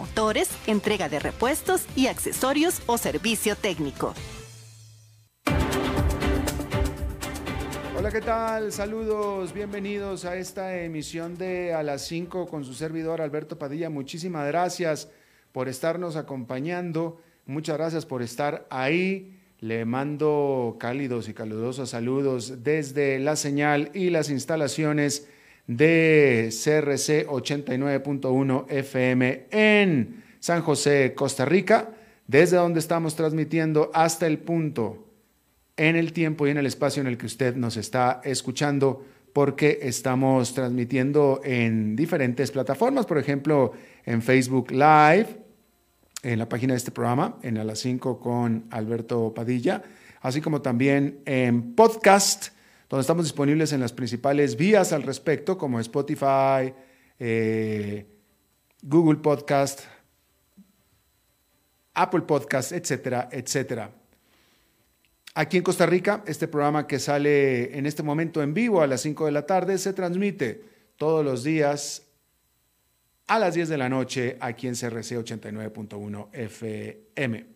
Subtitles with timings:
[0.00, 4.14] motores, entrega de repuestos y accesorios o servicio técnico.
[7.98, 8.72] Hola, ¿qué tal?
[8.72, 13.90] Saludos, bienvenidos a esta emisión de A las 5 con su servidor Alberto Padilla.
[13.90, 15.10] Muchísimas gracias
[15.52, 17.20] por estarnos acompañando.
[17.44, 19.38] Muchas gracias por estar ahí.
[19.58, 25.28] Le mando cálidos y calurosos saludos desde la señal y las instalaciones
[25.70, 31.90] de CRC 89.1 FM en San José, Costa Rica,
[32.26, 35.06] desde donde estamos transmitiendo hasta el punto,
[35.76, 39.78] en el tiempo y en el espacio en el que usted nos está escuchando, porque
[39.82, 43.72] estamos transmitiendo en diferentes plataformas, por ejemplo,
[44.04, 45.28] en Facebook Live,
[46.24, 49.84] en la página de este programa, en A las 5 con Alberto Padilla,
[50.20, 52.48] así como también en podcast
[52.90, 56.74] donde estamos disponibles en las principales vías al respecto, como Spotify,
[57.20, 58.04] eh,
[58.82, 59.82] Google Podcast,
[61.94, 63.92] Apple Podcast, etcétera, etcétera.
[65.34, 69.02] Aquí en Costa Rica, este programa que sale en este momento en vivo a las
[69.02, 70.64] 5 de la tarde se transmite
[70.96, 72.08] todos los días
[73.28, 77.46] a las 10 de la noche aquí en CRC 89.1 FM.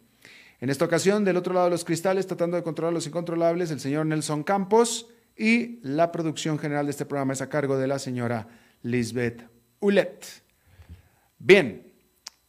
[0.61, 3.81] En esta ocasión, del otro lado de los cristales, tratando de controlar los incontrolables, el
[3.81, 7.99] señor Nelson Campos y la producción general de este programa es a cargo de la
[7.99, 8.49] señora
[8.83, 9.43] Lisbeth
[9.81, 10.25] Ulet.
[11.39, 11.93] Bien,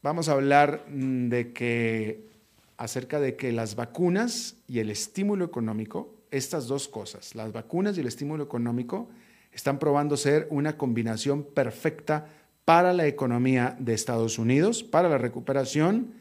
[0.02, 2.30] vamos a hablar mm, de que
[2.78, 8.02] acerca de que las vacunas y el estímulo económico, estas dos cosas, las vacunas y
[8.02, 9.10] el estímulo económico,
[9.52, 12.28] están probando ser una combinación perfecta
[12.66, 16.14] para la economía de Estados Unidos, para la recuperación,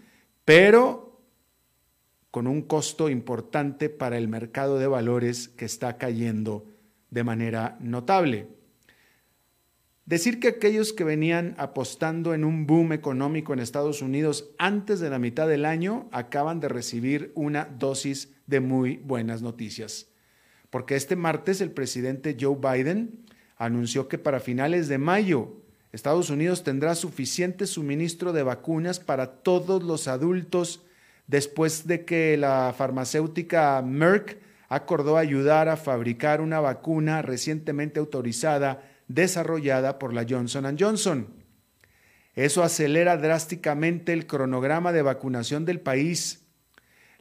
[0.44, 1.13] pero
[2.34, 6.66] con un costo importante para el mercado de valores que está cayendo
[7.10, 8.48] de manera notable.
[10.04, 15.10] Decir que aquellos que venían apostando en un boom económico en Estados Unidos antes de
[15.10, 20.08] la mitad del año acaban de recibir una dosis de muy buenas noticias.
[20.70, 25.62] Porque este martes el presidente Joe Biden anunció que para finales de mayo
[25.92, 30.80] Estados Unidos tendrá suficiente suministro de vacunas para todos los adultos
[31.26, 39.98] después de que la farmacéutica Merck acordó ayudar a fabricar una vacuna recientemente autorizada desarrollada
[39.98, 41.28] por la Johnson Johnson.
[42.34, 46.40] Eso acelera drásticamente el cronograma de vacunación del país.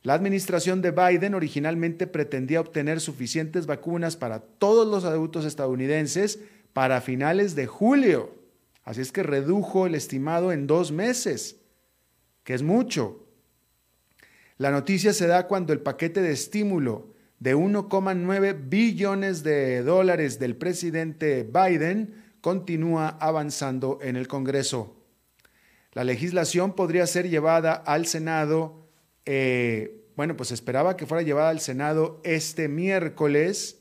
[0.01, 6.39] La administración de Biden originalmente pretendía obtener suficientes vacunas para todos los adultos estadounidenses
[6.73, 8.35] para finales de julio.
[8.83, 11.61] Así es que redujo el estimado en dos meses,
[12.43, 13.22] que es mucho.
[14.57, 20.55] La noticia se da cuando el paquete de estímulo de 1,9 billones de dólares del
[20.55, 24.95] presidente Biden continúa avanzando en el Congreso.
[25.93, 28.87] La legislación podría ser llevada al Senado,
[29.25, 33.79] eh, bueno, pues esperaba que fuera llevada al Senado este miércoles.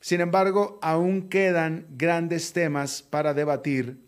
[0.00, 3.98] Sin embargo, aún quedan grandes temas para debatir,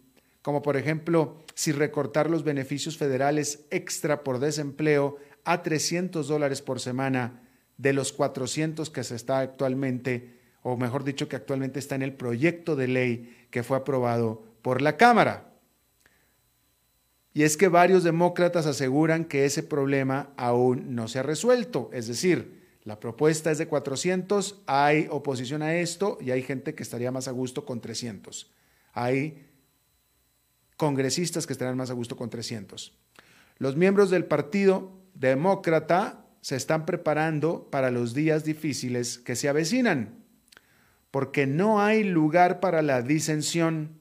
[0.43, 5.17] como por ejemplo si recortar los beneficios federales extra por desempleo
[5.51, 7.41] a 300 dólares por semana
[7.79, 12.13] de los 400 que se está actualmente, o mejor dicho, que actualmente está en el
[12.13, 15.55] proyecto de ley que fue aprobado por la Cámara.
[17.33, 21.89] Y es que varios demócratas aseguran que ese problema aún no se ha resuelto.
[21.95, 26.83] Es decir, la propuesta es de 400, hay oposición a esto y hay gente que
[26.83, 28.53] estaría más a gusto con 300.
[28.93, 29.47] hay
[30.77, 32.93] congresistas que estarán más a gusto con 300.
[33.59, 40.25] Los miembros del Partido Demócrata se están preparando para los días difíciles que se avecinan,
[41.11, 44.01] porque no hay lugar para la disensión.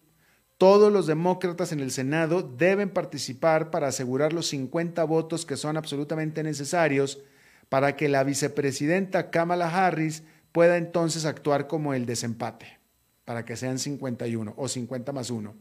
[0.59, 5.75] Todos los demócratas en el Senado deben participar para asegurar los 50 votos que son
[5.75, 7.23] absolutamente necesarios
[7.67, 12.77] para que la vicepresidenta Kamala Harris pueda entonces actuar como el desempate,
[13.25, 15.55] para que sean 51 o 50 más 1.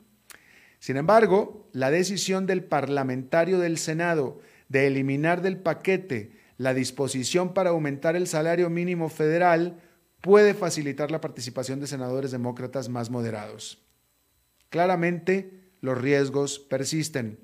[0.80, 7.70] Sin embargo, la decisión del parlamentario del Senado de eliminar del paquete la disposición para
[7.70, 9.80] aumentar el salario mínimo federal
[10.20, 13.84] puede facilitar la participación de senadores demócratas más moderados.
[14.70, 17.38] Claramente, los riesgos persisten.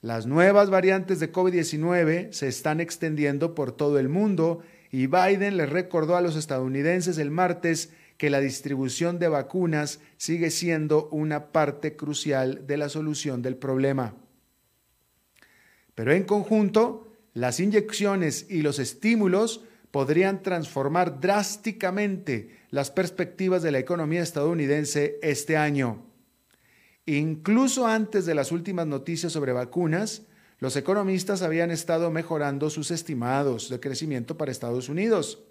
[0.00, 5.66] Las nuevas variantes de COVID-19 se están extendiendo por todo el mundo y Biden le
[5.66, 11.96] recordó a los estadounidenses el martes que la distribución de vacunas sigue siendo una parte
[11.96, 14.14] crucial de la solución del problema.
[15.94, 23.78] Pero en conjunto, las inyecciones y los estímulos podrían transformar drásticamente las perspectivas de la
[23.78, 26.02] economía estadounidense este año.
[27.06, 30.22] Incluso antes de las últimas noticias sobre vacunas,
[30.58, 35.44] los economistas habían estado mejorando sus estimados de crecimiento para Estados Unidos.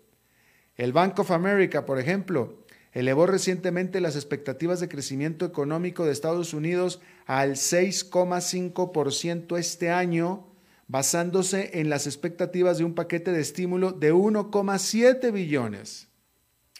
[0.76, 2.63] El Bank of America, por ejemplo,
[2.94, 10.46] elevó recientemente las expectativas de crecimiento económico de Estados Unidos al 6,5% este año,
[10.88, 16.10] basándose en las expectativas de un paquete de estímulo de 1,7 billones,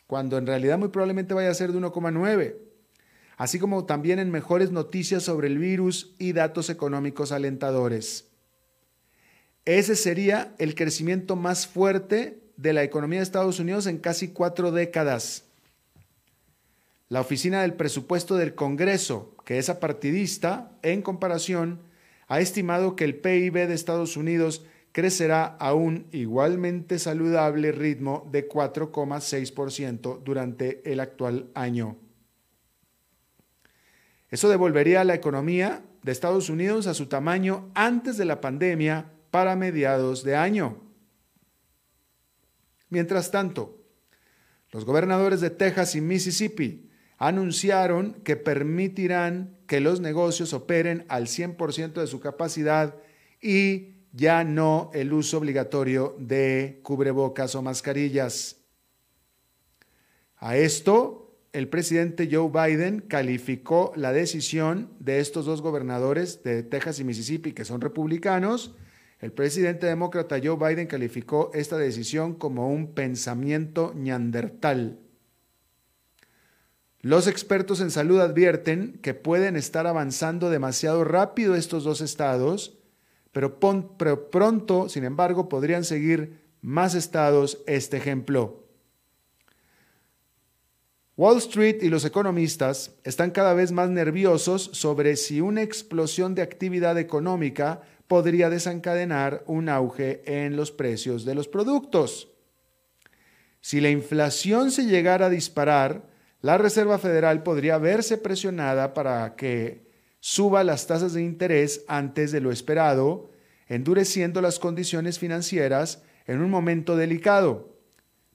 [0.06, 2.58] cuando en realidad muy probablemente vaya a ser de 1,9,
[3.38, 8.28] así como también en mejores noticias sobre el virus y datos económicos alentadores.
[9.66, 14.72] Ese sería el crecimiento más fuerte de la economía de Estados Unidos en casi cuatro
[14.72, 15.46] décadas.
[17.14, 21.80] La Oficina del Presupuesto del Congreso, que es apartidista, en comparación,
[22.28, 28.50] ha estimado que el PIB de Estados Unidos crecerá a un igualmente saludable ritmo de
[28.50, 31.98] 4,6% durante el actual año.
[34.32, 39.12] Eso devolvería a la economía de Estados Unidos a su tamaño antes de la pandemia
[39.30, 40.82] para mediados de año.
[42.90, 43.78] Mientras tanto,
[44.72, 46.90] los gobernadores de Texas y Mississippi
[47.28, 52.96] anunciaron que permitirán que los negocios operen al 100% de su capacidad
[53.42, 58.58] y ya no el uso obligatorio de cubrebocas o mascarillas.
[60.36, 67.00] A esto, el presidente Joe Biden calificó la decisión de estos dos gobernadores de Texas
[67.00, 68.76] y Mississippi, que son republicanos,
[69.20, 75.00] el presidente demócrata Joe Biden calificó esta decisión como un pensamiento ñandertal.
[77.04, 82.78] Los expertos en salud advierten que pueden estar avanzando demasiado rápido estos dos estados,
[83.34, 83.60] pero,
[84.32, 88.64] pronto, sin embargo, podrían seguir más estados este ejemplo.
[91.18, 96.42] Wall Street y los economistas están cada vez más nerviosos sobre si una explosión de
[96.42, 102.30] actividad económica podría desencadenar un auge en los precios de los productos.
[103.60, 106.13] Si la inflación se llegara a disparar,
[106.44, 109.88] la Reserva Federal podría verse presionada para que
[110.20, 113.32] suba las tasas de interés antes de lo esperado,
[113.70, 117.78] endureciendo las condiciones financieras en un momento delicado.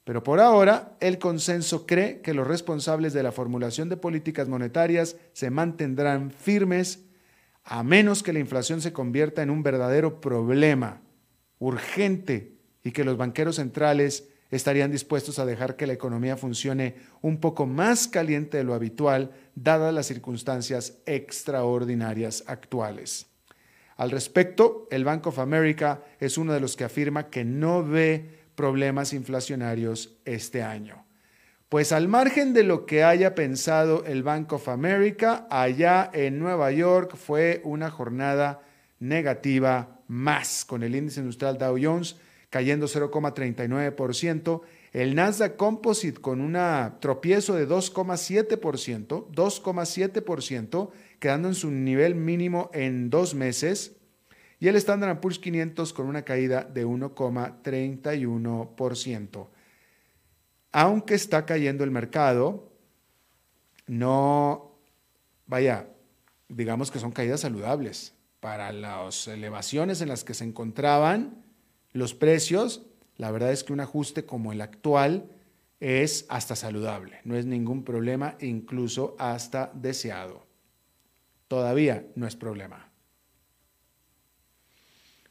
[0.05, 5.17] Pero por ahora, el consenso cree que los responsables de la formulación de políticas monetarias
[5.35, 7.05] se mantendrán firmes
[7.63, 11.03] a menos que la inflación se convierta en un verdadero problema
[11.59, 17.39] urgente y que los banqueros centrales estarían dispuestos a dejar que la economía funcione un
[17.39, 23.27] poco más caliente de lo habitual, dadas las circunstancias extraordinarias actuales.
[23.97, 28.39] Al respecto, el Bank of America es uno de los que afirma que no ve
[28.55, 31.05] problemas inflacionarios este año.
[31.69, 36.73] Pues al margen de lo que haya pensado el Bank of America, allá en Nueva
[36.73, 38.63] York fue una jornada
[39.01, 42.17] negativa más, con el índice industrial Dow Jones
[42.51, 44.61] cayendo 0,39%,
[44.93, 46.59] el Nasdaq Composite con un
[47.01, 53.97] tropiezo de 2,7%, 2,7%, quedando en su nivel mínimo en dos meses,
[54.61, 59.49] y el Standard Poor's 500 con una caída de 1,31%
[60.73, 62.73] aunque está cayendo el mercado,
[63.87, 64.73] no,
[65.47, 65.89] vaya,
[66.49, 68.15] digamos que son caídas saludables.
[68.41, 71.45] Para las elevaciones en las que se encontraban
[71.93, 75.31] los precios, la verdad es que un ajuste como el actual
[75.81, 80.47] es hasta saludable, no es ningún problema, incluso hasta deseado.
[81.47, 82.91] Todavía no es problema.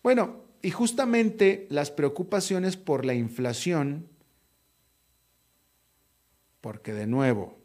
[0.01, 4.07] Bueno, y justamente las preocupaciones por la inflación,
[6.61, 7.57] porque de nuevo,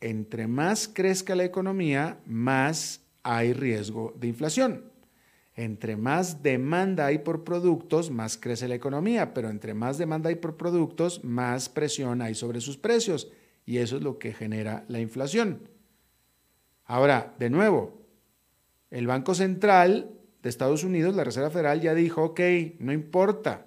[0.00, 4.89] entre más crezca la economía, más hay riesgo de inflación.
[5.56, 10.36] Entre más demanda hay por productos, más crece la economía, pero entre más demanda hay
[10.36, 13.30] por productos, más presión hay sobre sus precios
[13.66, 15.68] y eso es lo que genera la inflación.
[16.84, 18.00] Ahora, de nuevo,
[18.90, 20.10] el Banco Central
[20.42, 22.40] de Estados Unidos, la Reserva Federal, ya dijo, ok,
[22.78, 23.66] no importa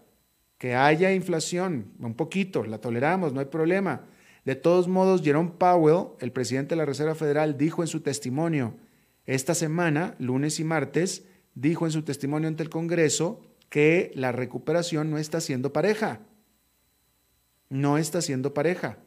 [0.58, 4.06] que haya inflación, un poquito, la toleramos, no hay problema.
[4.46, 8.76] De todos modos, Jerome Powell, el presidente de la Reserva Federal, dijo en su testimonio
[9.26, 11.26] esta semana, lunes y martes,
[11.56, 16.22] dijo en su testimonio ante el Congreso que la recuperación no está siendo pareja.
[17.70, 19.00] No está siendo pareja.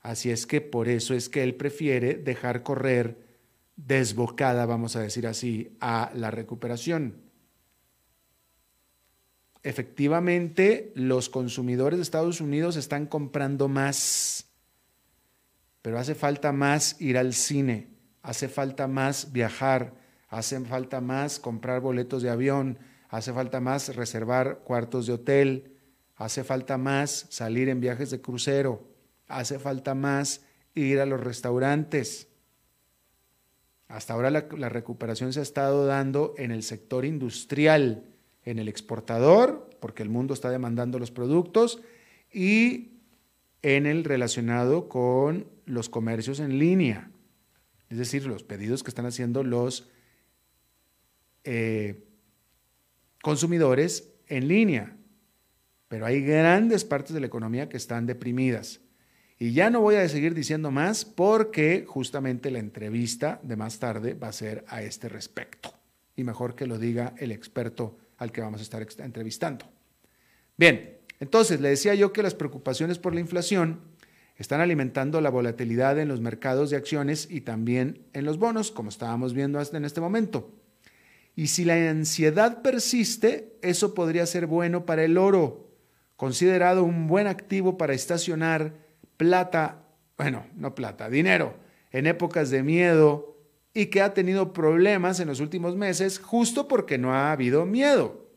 [0.00, 3.26] Así es que por eso es que él prefiere dejar correr
[3.76, 7.22] desbocada, vamos a decir así, a la recuperación.
[9.62, 14.46] Efectivamente, los consumidores de Estados Unidos están comprando más,
[15.82, 17.88] pero hace falta más ir al cine,
[18.22, 19.94] hace falta más viajar,
[20.28, 25.72] hace falta más comprar boletos de avión, hace falta más reservar cuartos de hotel,
[26.16, 28.86] hace falta más salir en viajes de crucero,
[29.26, 30.42] hace falta más
[30.74, 32.28] ir a los restaurantes.
[33.88, 38.04] Hasta ahora la, recuperación se ha estado dando en el sector industrial,
[38.44, 41.80] en el exportador, porque el mundo está demandando los productos,
[42.30, 42.98] y
[43.62, 47.10] en el relacionado con los comercios en línea,
[47.88, 49.88] es decir, los pedidos que están haciendo los
[51.50, 52.04] eh,
[53.22, 54.94] consumidores en línea.
[55.88, 58.80] Pero hay grandes partes de la economía que están deprimidas.
[59.38, 64.12] Y ya no voy a seguir diciendo más porque justamente la entrevista de más tarde
[64.12, 65.72] va a ser a este respecto.
[66.16, 69.64] Y mejor que lo diga el experto al que vamos a estar entrevistando.
[70.58, 73.80] Bien, entonces le decía yo que las preocupaciones por la inflación
[74.36, 78.90] están alimentando la volatilidad en los mercados de acciones y también en los bonos, como
[78.90, 80.57] estábamos viendo hasta en este momento.
[81.38, 85.70] Y si la ansiedad persiste, eso podría ser bueno para el oro,
[86.16, 88.74] considerado un buen activo para estacionar
[89.16, 89.84] plata,
[90.16, 91.54] bueno, no plata, dinero,
[91.92, 93.36] en épocas de miedo
[93.72, 98.28] y que ha tenido problemas en los últimos meses justo porque no ha habido miedo.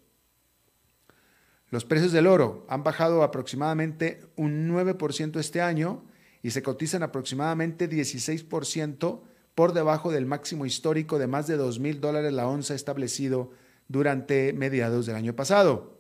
[1.72, 6.06] Los precios del oro han bajado aproximadamente un 9% este año
[6.44, 9.22] y se cotizan aproximadamente 16%
[9.56, 13.52] por debajo del máximo histórico de más de 2 mil dólares la onza establecido
[13.88, 15.98] durante mediados del año pasado.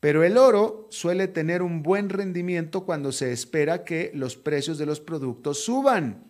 [0.00, 4.86] Pero el oro suele tener un buen rendimiento cuando se espera que los precios de
[4.86, 6.24] los productos suban,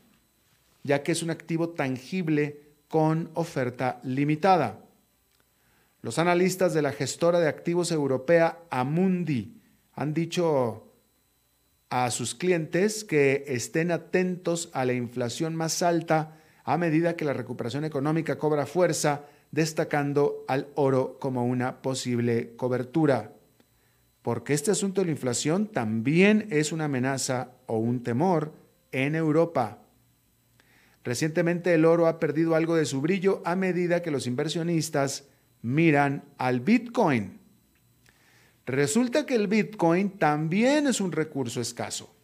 [0.85, 4.81] ya que es un activo tangible con oferta limitada.
[6.01, 9.61] Los analistas de la gestora de activos europea Amundi
[9.93, 10.88] han dicho
[11.91, 17.33] a sus clientes que estén atentos a la inflación más alta a medida que la
[17.33, 23.33] recuperación económica cobra fuerza, destacando al oro como una posible cobertura.
[24.21, 28.53] Porque este asunto de la inflación también es una amenaza o un temor
[28.93, 29.79] en Europa.
[31.05, 35.25] Recientemente el oro ha perdido algo de su brillo a medida que los inversionistas
[35.63, 37.39] miran al Bitcoin
[38.69, 42.15] Resulta que el Bitcoin también es un recurso escaso.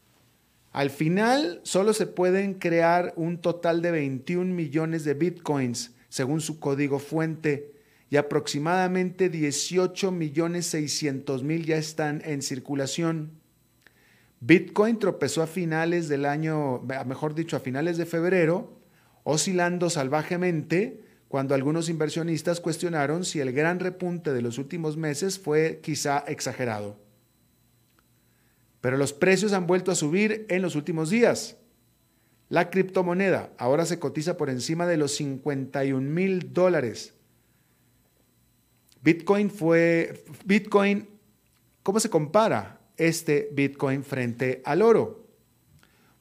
[0.73, 6.61] Al final, solo se pueden crear un total de 21 millones de Bitcoins, según su
[6.61, 7.73] código fuente,
[8.11, 13.31] y aproximadamente 18 millones 600 mil ya están en circulación.
[14.41, 18.71] Bitcoin tropezó a finales del año, mejor dicho, a finales de febrero,
[19.23, 21.04] oscilando salvajemente
[21.35, 26.97] cuando algunos inversionistas cuestionaron si el gran repunte de los últimos meses fue quizá exagerado.
[28.81, 31.57] Pero los precios han vuelto a subir en los últimos días.
[32.49, 37.15] La criptomoneda ahora se cotiza por encima de los 51 mil dólares.
[39.03, 41.09] Bitcoin fue, Bitcoin,
[41.83, 45.24] ¿cómo se compara este Bitcoin frente al oro?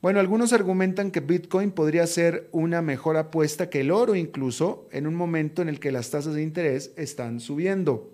[0.03, 5.07] Bueno, algunos argumentan que Bitcoin podría ser una mejor apuesta que el oro incluso en
[5.07, 8.13] un momento en el que las tasas de interés están subiendo.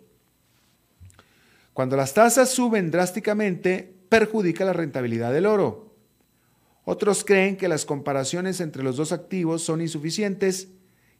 [1.74, 5.96] Cuando las tasas suben drásticamente, perjudica la rentabilidad del oro.
[6.86, 10.67] Otros creen que las comparaciones entre los dos activos son insuficientes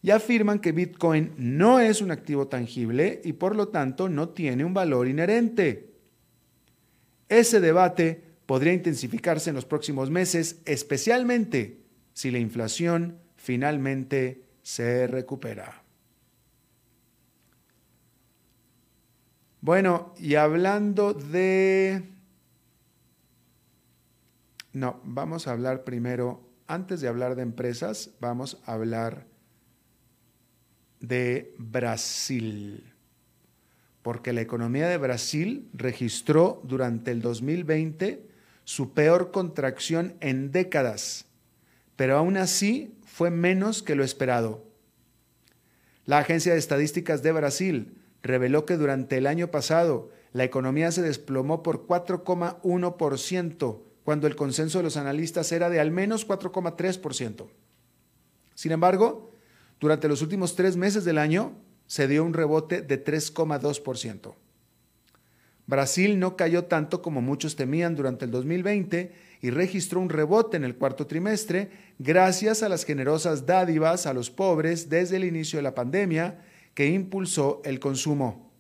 [0.04, 4.66] y afirman que Bitcoin no es un activo tangible y por lo tanto no tiene
[4.66, 5.96] un valor inherente.
[7.28, 15.84] Ese debate podría intensificarse en los próximos meses, especialmente si la inflación finalmente se recupera.
[19.62, 22.10] Bueno, y hablando de...
[24.74, 29.27] No, vamos a hablar primero, antes de hablar de empresas, vamos a hablar
[31.00, 32.96] de Brasil.
[34.01, 38.29] Porque la economía de Brasil registró durante el 2020
[38.70, 41.26] su peor contracción en décadas,
[41.96, 44.64] pero aún así fue menos que lo esperado.
[46.06, 51.02] La Agencia de Estadísticas de Brasil reveló que durante el año pasado la economía se
[51.02, 57.48] desplomó por 4,1%, cuando el consenso de los analistas era de al menos 4,3%.
[58.54, 59.32] Sin embargo,
[59.80, 61.54] durante los últimos tres meses del año
[61.88, 64.36] se dio un rebote de 3,2%.
[65.70, 70.64] Brasil no cayó tanto como muchos temían durante el 2020 y registró un rebote en
[70.64, 75.64] el cuarto trimestre gracias a las generosas dádivas a los pobres desde el inicio de
[75.64, 76.40] la pandemia
[76.74, 78.52] que impulsó el consumo.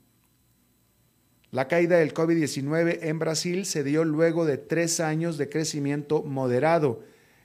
[1.49, 7.01] La caída del COVID-19 en Brasil se dio luego de tres años de crecimiento moderado.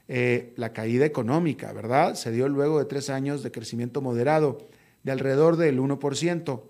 [0.09, 2.17] Eh, la caída económica, ¿verdad?
[2.17, 4.59] Se dio luego de tres años de crecimiento moderado
[5.05, 6.61] de alrededor del 1%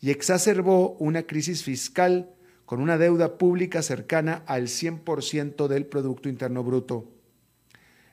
[0.00, 2.34] y exacerbó una crisis fiscal
[2.70, 7.10] con una deuda pública cercana al 100% del Producto Interno Bruto.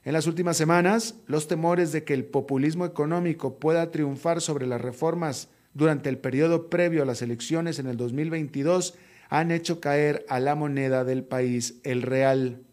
[0.03, 4.81] En las últimas semanas, los temores de que el populismo económico pueda triunfar sobre las
[4.81, 8.95] reformas durante el periodo previo a las elecciones en el 2022
[9.29, 12.63] han hecho caer a la moneda del país, el real.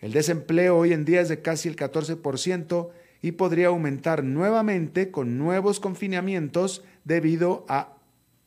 [0.00, 2.88] El desempleo hoy en día es de casi el 14%
[3.22, 7.93] y podría aumentar nuevamente con nuevos confinamientos debido a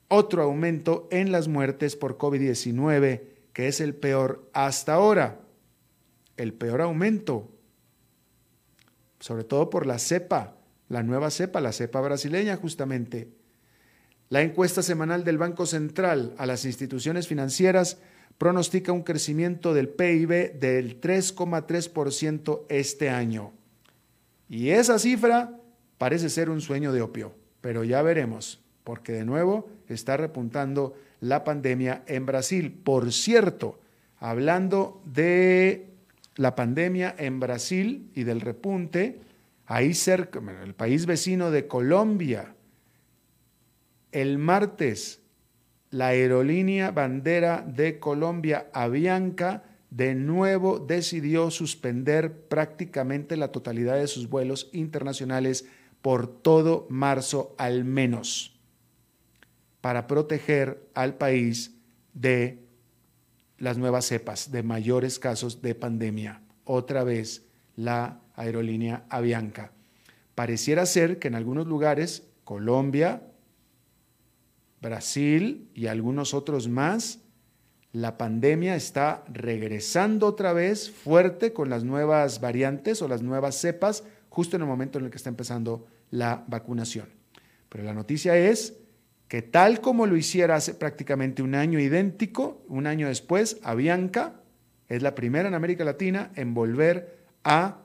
[0.08, 3.22] otro aumento en las muertes por COVID-19,
[3.54, 5.40] que es el peor hasta ahora.
[6.38, 7.52] El peor aumento
[9.20, 10.56] sobre todo por la cepa,
[10.90, 13.30] la nueva cepa, la cepa brasileña justamente.
[14.30, 17.98] La encuesta semanal del Banco Central a las instituciones financieras
[18.38, 23.54] pronostica un crecimiento del PIB del 3,3% este año.
[24.50, 25.60] Y esa cifra
[25.98, 31.44] parece ser un sueño de opio, pero ya veremos, porque de nuevo está repuntando la
[31.44, 32.72] pandemia en Brasil.
[32.72, 33.82] Por cierto,
[34.18, 35.88] hablando de
[36.38, 39.20] la pandemia en Brasil y del repunte,
[39.66, 42.56] ahí cerca, el país vecino de Colombia,
[44.14, 45.20] el martes,
[45.90, 54.30] la aerolínea bandera de Colombia, Avianca, de nuevo decidió suspender prácticamente la totalidad de sus
[54.30, 55.66] vuelos internacionales
[56.02, 58.57] por todo marzo al menos,
[59.82, 61.76] para proteger al país
[62.14, 62.68] de
[63.58, 66.42] las nuevas cepas de mayores casos de pandemia.
[66.64, 69.72] Otra vez la aerolínea Avianca.
[70.36, 73.24] Pareciera ser que en algunos lugares, Colombia,
[74.82, 77.20] Brasil y algunos otros más,
[77.92, 84.04] la pandemia está regresando otra vez fuerte con las nuevas variantes o las nuevas cepas,
[84.30, 87.08] justo en el momento en el que está empezando la vacunación.
[87.70, 88.76] Pero la noticia es
[89.28, 94.42] que tal como lo hiciera hace prácticamente un año idéntico, un año después, Avianca
[94.88, 97.82] es la primera en América Latina en volver a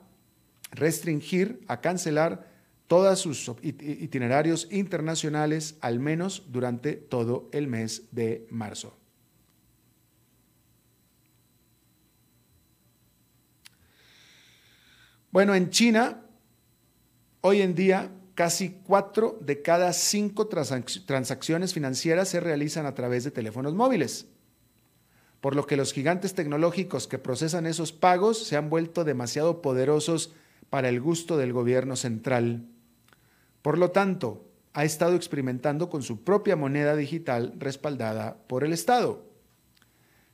[0.71, 2.47] restringir, a cancelar
[2.87, 8.97] todos sus itinerarios internacionales, al menos durante todo el mes de marzo.
[15.31, 16.21] Bueno, en China,
[17.41, 23.31] hoy en día casi cuatro de cada cinco transacciones financieras se realizan a través de
[23.31, 24.27] teléfonos móviles,
[25.41, 30.33] por lo que los gigantes tecnológicos que procesan esos pagos se han vuelto demasiado poderosos
[30.69, 32.65] para el gusto del gobierno central.
[33.61, 39.23] Por lo tanto, ha estado experimentando con su propia moneda digital respaldada por el Estado.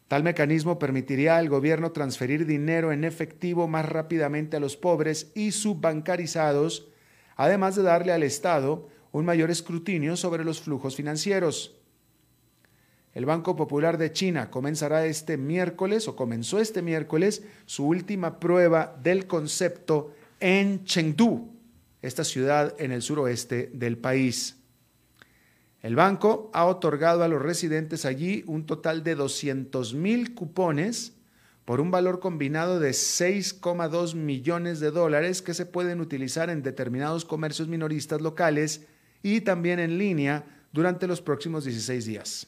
[0.08, 5.52] Tal mecanismo permitiría al gobierno transferir dinero en efectivo más rápidamente a los pobres y
[5.52, 6.88] subbancarizados
[7.40, 11.74] además de darle al Estado un mayor escrutinio sobre los flujos financieros.
[13.14, 18.94] El Banco Popular de China comenzará este miércoles o comenzó este miércoles su última prueba
[19.02, 21.50] del concepto en Chengdu,
[22.02, 24.58] esta ciudad en el suroeste del país.
[25.82, 31.14] El banco ha otorgado a los residentes allí un total de 200 mil cupones
[31.70, 37.26] por un valor combinado de 6,2 millones de dólares que se pueden utilizar en determinados
[37.26, 38.88] comercios minoristas locales
[39.22, 42.48] y también en línea durante los próximos 16 días.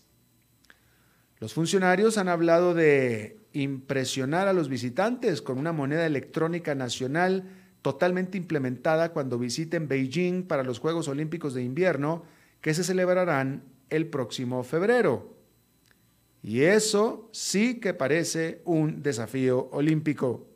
[1.40, 7.44] Los funcionarios han hablado de impresionar a los visitantes con una moneda electrónica nacional
[7.84, 12.24] totalmente implementada cuando visiten Beijing para los Juegos Olímpicos de Invierno
[12.60, 15.41] que se celebrarán el próximo febrero.
[16.44, 20.48] Y eso sí que parece un desafío olímpico.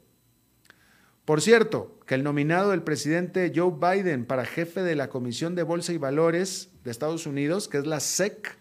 [1.25, 5.63] Por cierto, que el nominado del presidente Joe Biden para jefe de la Comisión de
[5.63, 8.57] Bolsa y Valores de Estados Unidos, que es la SEC,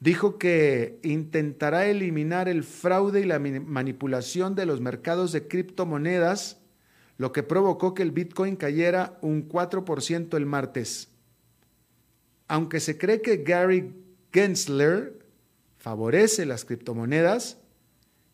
[0.00, 6.60] dijo que intentará eliminar el fraude y la manipulación de los mercados de criptomonedas,
[7.18, 11.08] lo que provocó que el Bitcoin cayera un 4% el martes.
[12.46, 13.92] Aunque se cree que Gary
[14.32, 15.25] Gensler
[15.86, 17.58] favorece las criptomonedas,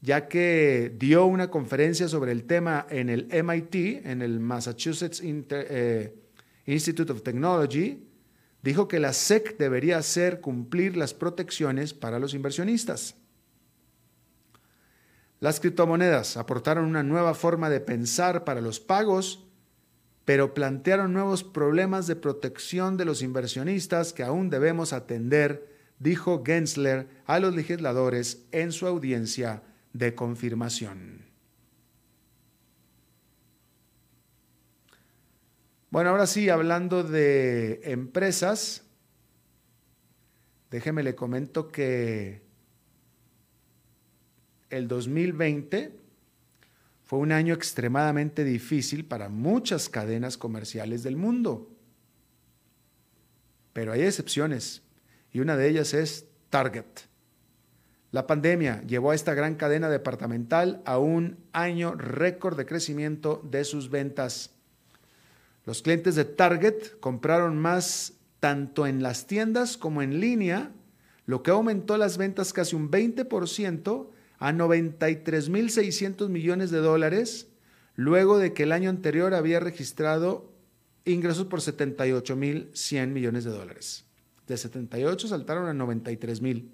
[0.00, 6.14] ya que dio una conferencia sobre el tema en el MIT, en el Massachusetts eh,
[6.64, 8.08] Institute of Technology,
[8.62, 13.16] dijo que la SEC debería hacer cumplir las protecciones para los inversionistas.
[15.38, 19.46] Las criptomonedas aportaron una nueva forma de pensar para los pagos,
[20.24, 25.71] pero plantearon nuevos problemas de protección de los inversionistas que aún debemos atender,
[26.02, 29.62] dijo Gensler a los legisladores en su audiencia
[29.92, 31.22] de confirmación.
[35.90, 38.82] Bueno, ahora sí, hablando de empresas,
[40.70, 42.42] déjeme le comento que
[44.70, 46.00] el 2020
[47.04, 51.70] fue un año extremadamente difícil para muchas cadenas comerciales del mundo.
[53.74, 54.82] Pero hay excepciones
[55.32, 56.84] y una de ellas es Target.
[58.10, 63.64] La pandemia llevó a esta gran cadena departamental a un año récord de crecimiento de
[63.64, 64.50] sus ventas.
[65.64, 70.72] Los clientes de Target compraron más tanto en las tiendas como en línea,
[71.24, 77.48] lo que aumentó las ventas casi un 20% a 93.600 millones de dólares,
[77.94, 80.52] luego de que el año anterior había registrado
[81.04, 84.04] ingresos por 78.100 millones de dólares.
[84.46, 86.68] De 78 saltaron a 93.000.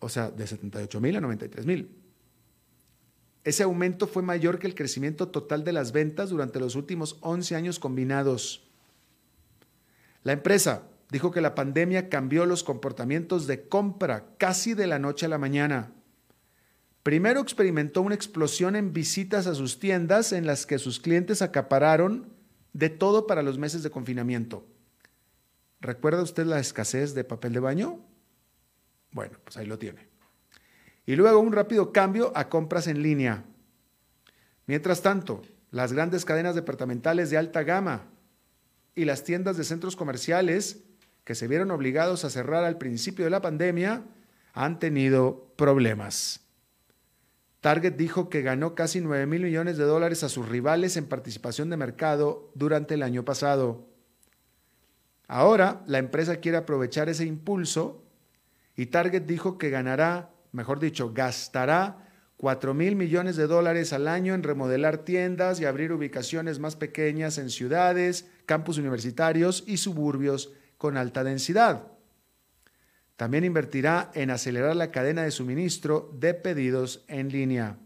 [0.00, 1.88] O sea, de 78.000 a 93.000.
[3.44, 7.56] Ese aumento fue mayor que el crecimiento total de las ventas durante los últimos 11
[7.56, 8.68] años combinados.
[10.22, 15.26] La empresa dijo que la pandemia cambió los comportamientos de compra casi de la noche
[15.26, 15.92] a la mañana.
[17.02, 22.32] Primero experimentó una explosión en visitas a sus tiendas en las que sus clientes acapararon
[22.72, 24.64] de todo para los meses de confinamiento.
[25.82, 28.00] ¿Recuerda usted la escasez de papel de baño?
[29.10, 30.12] Bueno, pues ahí lo tiene
[31.06, 33.44] y luego un rápido cambio a compras en línea.
[34.66, 38.04] Mientras tanto, las grandes cadenas departamentales de alta gama
[38.94, 40.84] y las tiendas de centros comerciales
[41.24, 44.04] que se vieron obligados a cerrar al principio de la pandemia
[44.52, 46.40] han tenido problemas.
[47.60, 51.70] Target dijo que ganó casi 9 mil millones de dólares a sus rivales en participación
[51.70, 53.88] de mercado durante el año pasado.
[55.34, 58.04] Ahora la empresa quiere aprovechar ese impulso
[58.76, 64.34] y Target dijo que ganará mejor dicho, gastará 4 mil millones de dólares al año
[64.34, 70.98] en remodelar tiendas y abrir ubicaciones más pequeñas en ciudades, campus universitarios y suburbios con
[70.98, 71.86] alta densidad.
[73.16, 77.78] También invertirá en acelerar la cadena de suministro de pedidos en línea.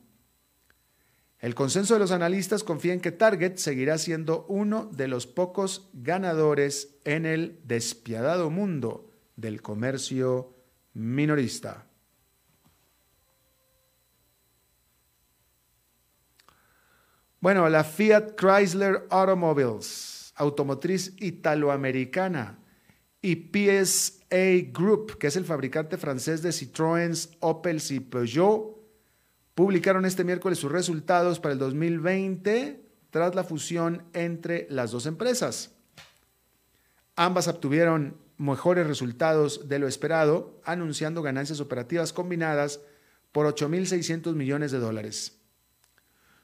[1.46, 5.88] El consenso de los analistas confía en que Target seguirá siendo uno de los pocos
[5.92, 10.52] ganadores en el despiadado mundo del comercio
[10.94, 11.86] minorista.
[17.38, 22.58] Bueno, la Fiat Chrysler Automobiles, automotriz italoamericana,
[23.22, 28.75] y PSA Group, que es el fabricante francés de Citroën, Opel y Peugeot,
[29.56, 35.74] publicaron este miércoles sus resultados para el 2020 tras la fusión entre las dos empresas.
[37.16, 42.82] Ambas obtuvieron mejores resultados de lo esperado, anunciando ganancias operativas combinadas
[43.32, 45.40] por 8.600 millones de dólares.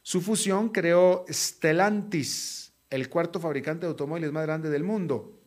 [0.00, 5.38] Su fusión creó Stellantis, el cuarto fabricante de automóviles más grande del mundo.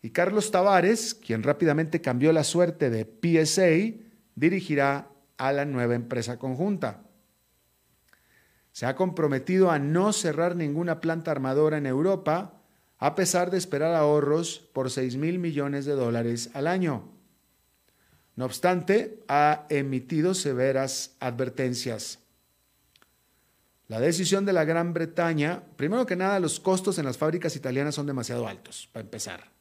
[0.00, 3.94] Y Carlos Tavares, quien rápidamente cambió la suerte de PSA,
[4.34, 7.04] dirigirá a la nueva empresa conjunta.
[8.72, 12.60] Se ha comprometido a no cerrar ninguna planta armadora en Europa,
[12.98, 17.08] a pesar de esperar ahorros por 6 mil millones de dólares al año.
[18.36, 22.20] No obstante, ha emitido severas advertencias.
[23.88, 27.94] La decisión de la Gran Bretaña, primero que nada, los costos en las fábricas italianas
[27.94, 29.57] son demasiado altos, para empezar.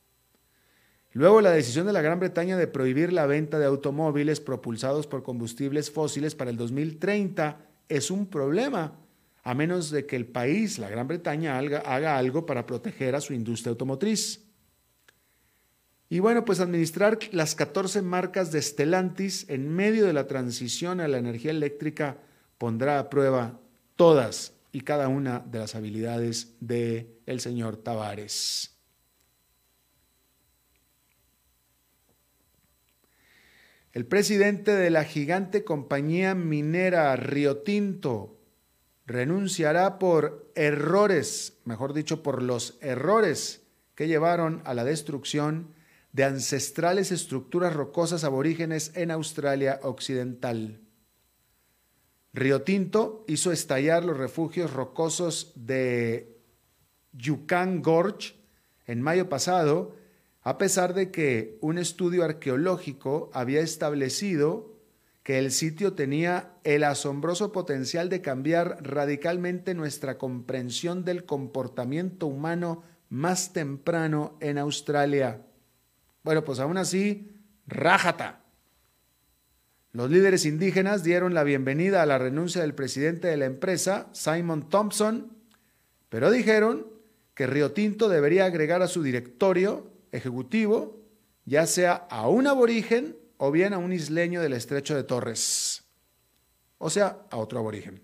[1.18, 5.24] Luego la decisión de la Gran Bretaña de prohibir la venta de automóviles propulsados por
[5.24, 7.58] combustibles fósiles para el 2030
[7.90, 9.00] es un problema,
[9.42, 13.34] a menos de que el país, la Gran Bretaña, haga, algo para proteger a su
[13.34, 14.46] industria automotriz.
[16.08, 21.08] Y bueno, pues administrar las 14 marcas de Stellantis en medio de la transición a
[21.08, 22.20] la energía eléctrica
[22.60, 23.60] pondrá a prueba
[23.96, 28.77] todas y cada una de las habilidades del el señor Tavares.
[33.98, 38.38] El presidente de la gigante compañía minera Río Tinto
[39.08, 43.64] renunciará por errores, mejor dicho, por los errores
[43.96, 45.74] que llevaron a la destrucción
[46.12, 50.80] de ancestrales estructuras rocosas aborígenes en Australia Occidental.
[52.34, 56.40] Río Tinto hizo estallar los refugios rocosos de
[57.14, 58.36] Yukon Gorge
[58.86, 59.96] en mayo pasado,
[60.48, 64.78] a pesar de que un estudio arqueológico había establecido
[65.22, 72.84] que el sitio tenía el asombroso potencial de cambiar radicalmente nuestra comprensión del comportamiento humano
[73.10, 75.42] más temprano en Australia.
[76.24, 77.30] Bueno, pues aún así,
[77.66, 78.46] rájata.
[79.92, 84.70] Los líderes indígenas dieron la bienvenida a la renuncia del presidente de la empresa, Simon
[84.70, 85.30] Thompson,
[86.08, 86.88] pero dijeron
[87.34, 91.08] que Río Tinto debería agregar a su directorio ejecutivo
[91.46, 95.86] ya sea a un aborigen o bien a un isleño del estrecho de Torres,
[96.78, 98.02] o sea, a otro aborigen.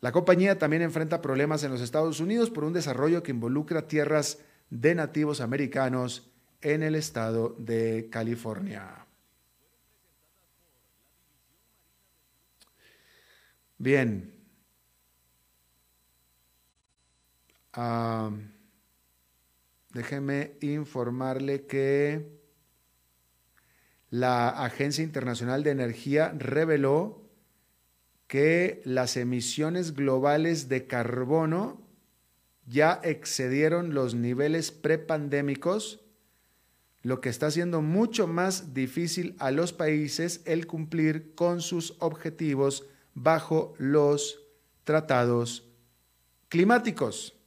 [0.00, 4.38] La compañía también enfrenta problemas en los Estados Unidos por un desarrollo que involucra tierras
[4.70, 6.30] de nativos americanos
[6.62, 9.06] en el estado de California.
[13.76, 14.32] Bien.
[19.92, 22.40] Déjeme informarle que
[24.10, 27.28] la Agencia Internacional de Energía reveló
[28.26, 31.80] que las emisiones globales de carbono
[32.66, 36.00] ya excedieron los niveles prepandémicos,
[37.02, 42.86] lo que está haciendo mucho más difícil a los países el cumplir con sus objetivos
[43.14, 44.40] bajo los
[44.84, 45.68] tratados
[46.48, 47.39] climáticos.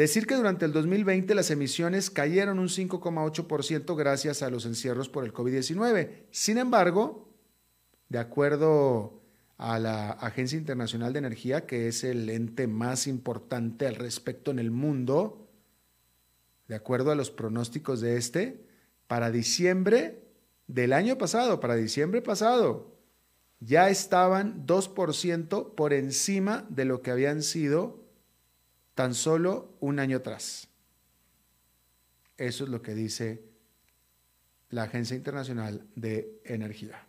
[0.00, 5.26] Decir que durante el 2020 las emisiones cayeron un 5,8% gracias a los encierros por
[5.26, 6.24] el COVID-19.
[6.30, 7.28] Sin embargo,
[8.08, 9.20] de acuerdo
[9.58, 14.58] a la Agencia Internacional de Energía, que es el ente más importante al respecto en
[14.58, 15.50] el mundo,
[16.66, 18.64] de acuerdo a los pronósticos de este,
[19.06, 20.24] para diciembre
[20.66, 22.96] del año pasado, para diciembre pasado,
[23.58, 27.99] ya estaban 2% por encima de lo que habían sido
[28.94, 30.68] tan solo un año atrás.
[32.36, 33.44] Eso es lo que dice
[34.70, 37.06] la Agencia Internacional de Energía.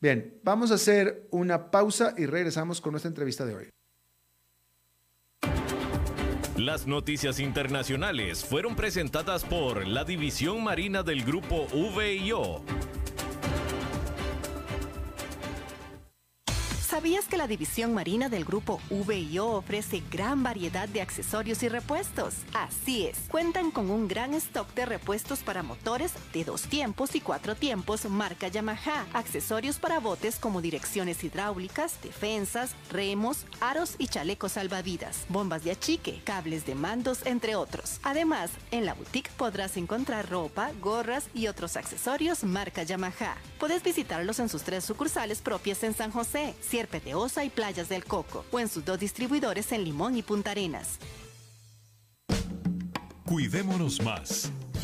[0.00, 3.70] Bien, vamos a hacer una pausa y regresamos con nuestra entrevista de hoy.
[6.58, 12.62] Las noticias internacionales fueron presentadas por la División Marina del Grupo VIO
[16.94, 22.34] ¿Sabías que la división marina del grupo VIO ofrece gran variedad de accesorios y repuestos?
[22.52, 27.20] Así es, cuentan con un gran stock de repuestos para motores de dos tiempos y
[27.20, 34.52] cuatro tiempos marca Yamaha, accesorios para botes como direcciones hidráulicas, defensas, remos, aros y chalecos
[34.52, 37.98] salvavidas, bombas de achique, cables de mandos, entre otros.
[38.04, 43.36] Además, en la boutique podrás encontrar ropa, gorras y otros accesorios marca Yamaha.
[43.58, 46.54] Puedes visitarlos en sus tres sucursales propias en San José,
[46.86, 50.98] Peteosa y Playas del Coco, o en sus dos distribuidores en Limón y Punta Arenas.
[53.24, 54.50] Cuidémonos más.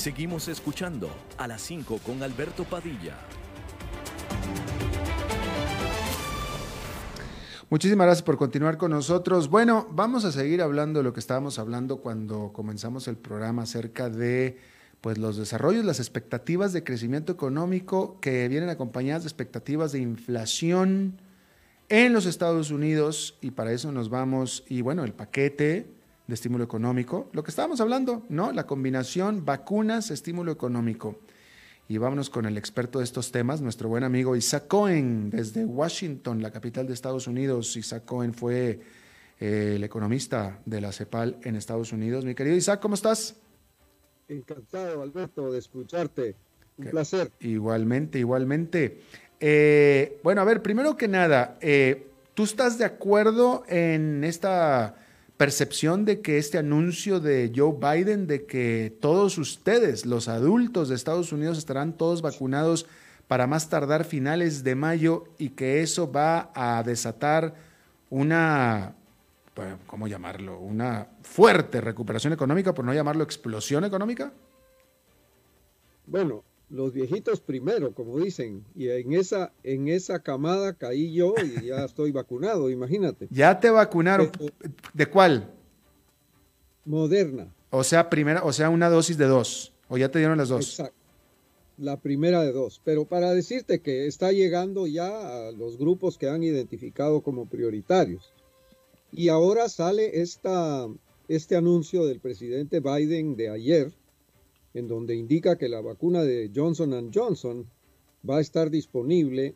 [0.00, 3.18] Seguimos escuchando a las 5 con Alberto Padilla.
[7.68, 9.50] Muchísimas gracias por continuar con nosotros.
[9.50, 14.08] Bueno, vamos a seguir hablando de lo que estábamos hablando cuando comenzamos el programa acerca
[14.08, 14.56] de
[15.02, 21.20] pues los desarrollos, las expectativas de crecimiento económico que vienen acompañadas de expectativas de inflación
[21.90, 25.99] en los Estados Unidos y para eso nos vamos, y bueno, el paquete
[26.30, 28.52] de estímulo económico, lo que estábamos hablando, ¿no?
[28.52, 31.18] La combinación vacunas, estímulo económico.
[31.88, 36.40] Y vámonos con el experto de estos temas, nuestro buen amigo Isaac Cohen, desde Washington,
[36.40, 37.76] la capital de Estados Unidos.
[37.76, 38.80] Isaac Cohen fue
[39.40, 42.24] eh, el economista de la CEPAL en Estados Unidos.
[42.24, 43.34] Mi querido Isaac, ¿cómo estás?
[44.28, 46.36] Encantado, Alberto, de escucharte.
[46.78, 47.32] Un placer.
[47.40, 49.00] Igualmente, igualmente.
[49.40, 54.94] Eh, bueno, a ver, primero que nada, eh, ¿tú estás de acuerdo en esta
[55.40, 60.94] percepción de que este anuncio de Joe Biden de que todos ustedes, los adultos de
[60.94, 62.84] Estados Unidos, estarán todos vacunados
[63.26, 67.54] para más tardar finales de mayo y que eso va a desatar
[68.10, 68.96] una,
[69.86, 70.58] ¿cómo llamarlo?
[70.58, 74.34] Una fuerte recuperación económica, por no llamarlo explosión económica?
[76.04, 81.66] Bueno, los viejitos primero, como dicen, y en esa, en esa camada caí yo y
[81.66, 83.28] ya estoy vacunado, imagínate.
[83.30, 84.30] ¿Ya te vacunaron?
[84.94, 85.52] ¿De cuál?
[86.84, 87.52] Moderna.
[87.70, 90.70] O sea, primera, o sea, una dosis de dos, o ya te dieron las dos.
[90.70, 90.94] Exacto.
[91.78, 92.80] La primera de dos.
[92.84, 98.32] Pero para decirte que está llegando ya a los grupos que han identificado como prioritarios.
[99.12, 100.86] Y ahora sale esta,
[101.26, 103.92] este anuncio del presidente Biden de ayer,
[104.74, 107.66] en donde indica que la vacuna de Johnson Johnson
[108.28, 109.54] va a estar disponible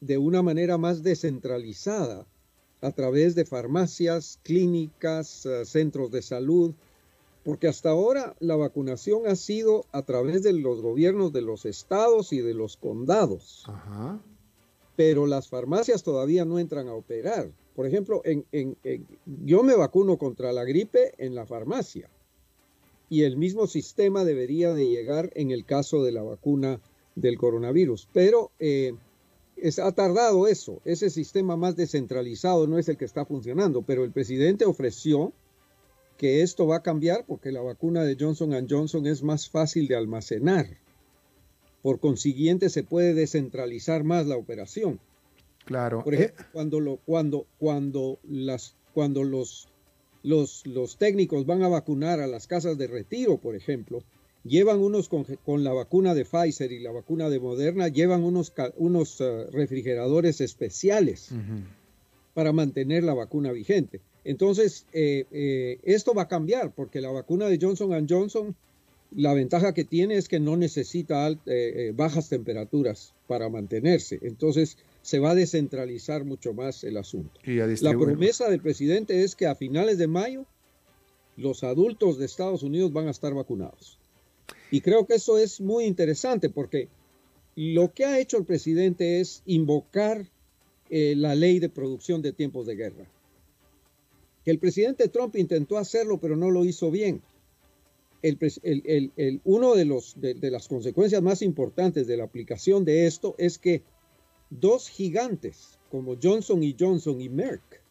[0.00, 2.26] de una manera más descentralizada
[2.80, 6.74] a través de farmacias, clínicas, eh, centros de salud,
[7.42, 12.32] porque hasta ahora la vacunación ha sido a través de los gobiernos de los estados
[12.32, 13.64] y de los condados.
[14.96, 17.50] Pero las farmacias todavía no entran a operar.
[17.74, 18.22] Por ejemplo,
[19.44, 22.08] yo me vacuno contra la gripe en la farmacia
[23.08, 26.80] y el mismo sistema debería de llegar en el caso de la vacuna
[27.14, 28.08] del coronavirus.
[28.12, 28.94] Pero eh,
[29.56, 34.04] es, ha tardado eso, ese sistema más descentralizado no es el que está funcionando, pero
[34.04, 35.32] el presidente ofreció
[36.16, 39.96] que esto va a cambiar porque la vacuna de Johnson Johnson es más fácil de
[39.96, 40.78] almacenar.
[41.82, 45.00] Por consiguiente, se puede descentralizar más la operación.
[45.66, 46.02] Claro.
[46.02, 46.48] Por ejemplo, eh.
[46.52, 49.68] cuando, lo, cuando, cuando, las, cuando los
[50.24, 54.02] los, técnicos van a vacunar a las casas de retiro, por ejemplo,
[54.42, 59.20] llevan unos con, la vacuna de Pfizer y la vacuna de Moderna, llevan unos, unos
[59.20, 61.28] eh, refrigeradores especiales
[62.32, 64.00] para mantener la vacuna vigente.
[64.24, 68.56] Entonces, eh, eh, esto va a cambiar porque la vacuna de Johnson Johnson,
[69.14, 71.38] la ventaja que tiene es que no necesita
[71.94, 74.18] bajas temperaturas para mantenerse.
[74.22, 77.38] Entonces, se va a descentralizar mucho más el asunto.
[77.44, 80.46] la promesa del presidente es que a finales de mayo
[81.36, 83.98] los adultos de Estados Unidos van a estar vacunados.
[84.70, 86.88] Y creo que eso es muy interesante porque
[87.54, 90.26] lo que ha hecho el presidente es invocar
[90.88, 93.06] eh, la ley de producción de tiempos de guerra.
[94.46, 97.20] El presidente Trump intentó hacerlo, pero no lo hizo bien.
[98.22, 98.38] El,
[99.44, 103.82] uno de, los, de las consecuencias más importantes de la aplicación de esto es que
[104.50, 107.82] dos gigantes como Johnson y Johnson y Merck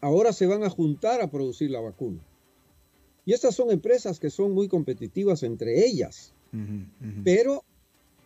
[0.00, 2.20] ahora se van a juntar a producir la vacuna.
[3.24, 6.32] Y estas son empresas que son muy competitivas entre ellas.
[7.24, 7.64] Pero,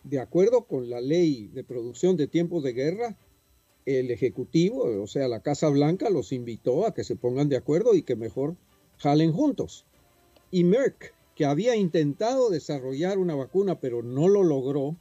[0.03, 3.17] de acuerdo con la ley de producción de tiempos de guerra,
[3.85, 7.95] el Ejecutivo, o sea, la Casa Blanca, los invitó a que se pongan de acuerdo
[7.95, 8.55] y que mejor
[8.99, 9.85] jalen juntos.
[10.51, 14.95] Y Merck, que había intentado desarrollar una vacuna pero no lo logró,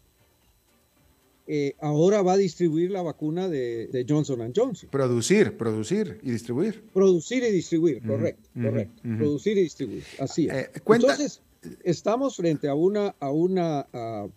[1.53, 4.89] eh, ahora va a distribuir la vacuna de, Johnson Johnson.
[4.89, 6.81] Producir, producir y distribuir.
[6.95, 9.03] Producir y distribuir, correcto, correcto.
[9.03, 10.55] Producir y distribuir, así es.
[10.55, 11.43] Eh, Entonces,
[11.83, 13.85] estamos frente a una, a una,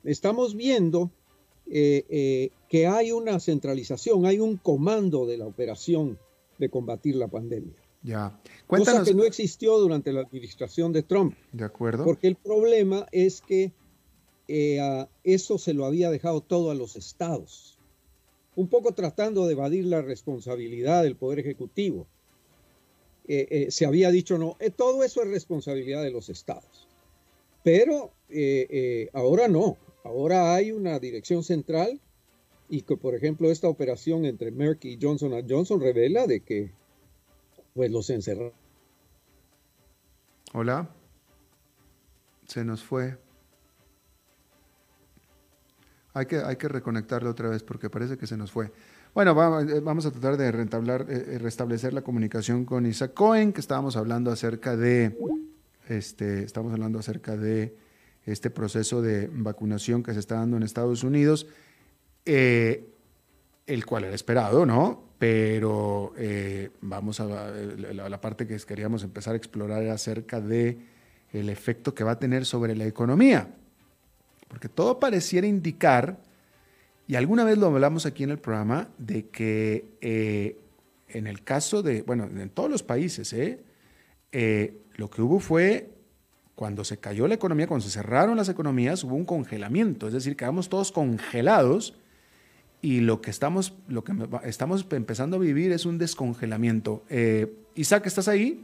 [0.03, 1.11] estamos viendo
[1.67, 6.17] eh, que hay una centralización, hay un comando de la operación
[6.57, 7.75] de combatir la pandemia.
[8.01, 8.41] Ya.
[8.65, 9.01] Cuéntanos.
[9.01, 11.35] Cosa que no existió durante la administración de Trump.
[11.51, 12.05] De acuerdo.
[12.05, 13.71] Porque el problema es que
[14.47, 17.79] eh, eso se lo había dejado todo a los estados,
[18.55, 22.07] un poco tratando de evadir la responsabilidad del Poder Ejecutivo.
[23.27, 26.87] Eh, eh, se había dicho, no, todo eso es responsabilidad de los estados.
[27.63, 28.11] Pero
[29.13, 32.01] ahora no, ahora hay una dirección central
[32.67, 36.71] y que, por ejemplo, esta operación entre Merck y Johnson Johnson revela de que
[37.73, 38.53] pues los encerraron.
[40.53, 40.89] Hola,
[42.47, 43.17] se nos fue.
[46.13, 48.71] Hay que, hay que reconectarlo otra vez porque parece que se nos fue.
[49.13, 53.53] Bueno, eh, vamos, a tratar de rentablar, eh, eh, restablecer la comunicación con Isaac Cohen,
[53.53, 55.17] que estábamos hablando acerca de,
[55.87, 57.75] este, estamos hablando acerca de
[58.25, 61.47] este proceso de vacunación que se está dando en Estados Unidos,
[62.25, 62.85] el
[63.85, 65.13] cual era esperado, ¿no?
[65.23, 70.77] pero eh, vamos a la, la, parte que queríamos empezar a explorar acerca de
[71.31, 73.47] el efecto que va a tener sobre la economía,
[74.53, 76.19] porque todo pareciera indicar,
[77.07, 80.59] y alguna vez lo hablamos aquí en el programa, de que eh,
[81.07, 83.63] en el caso de, bueno, en todos los países, ¿eh?
[84.95, 85.89] lo que hubo fue
[86.53, 90.35] cuando se cayó la economía, cuando se cerraron las economías, hubo un congelamiento, es decir,
[90.35, 91.95] quedamos todos congelados
[92.79, 97.03] y lo que estamos, lo que estamos empezando a vivir es un descongelamiento.
[97.09, 98.63] Eh, Isaac, ¿estás ahí?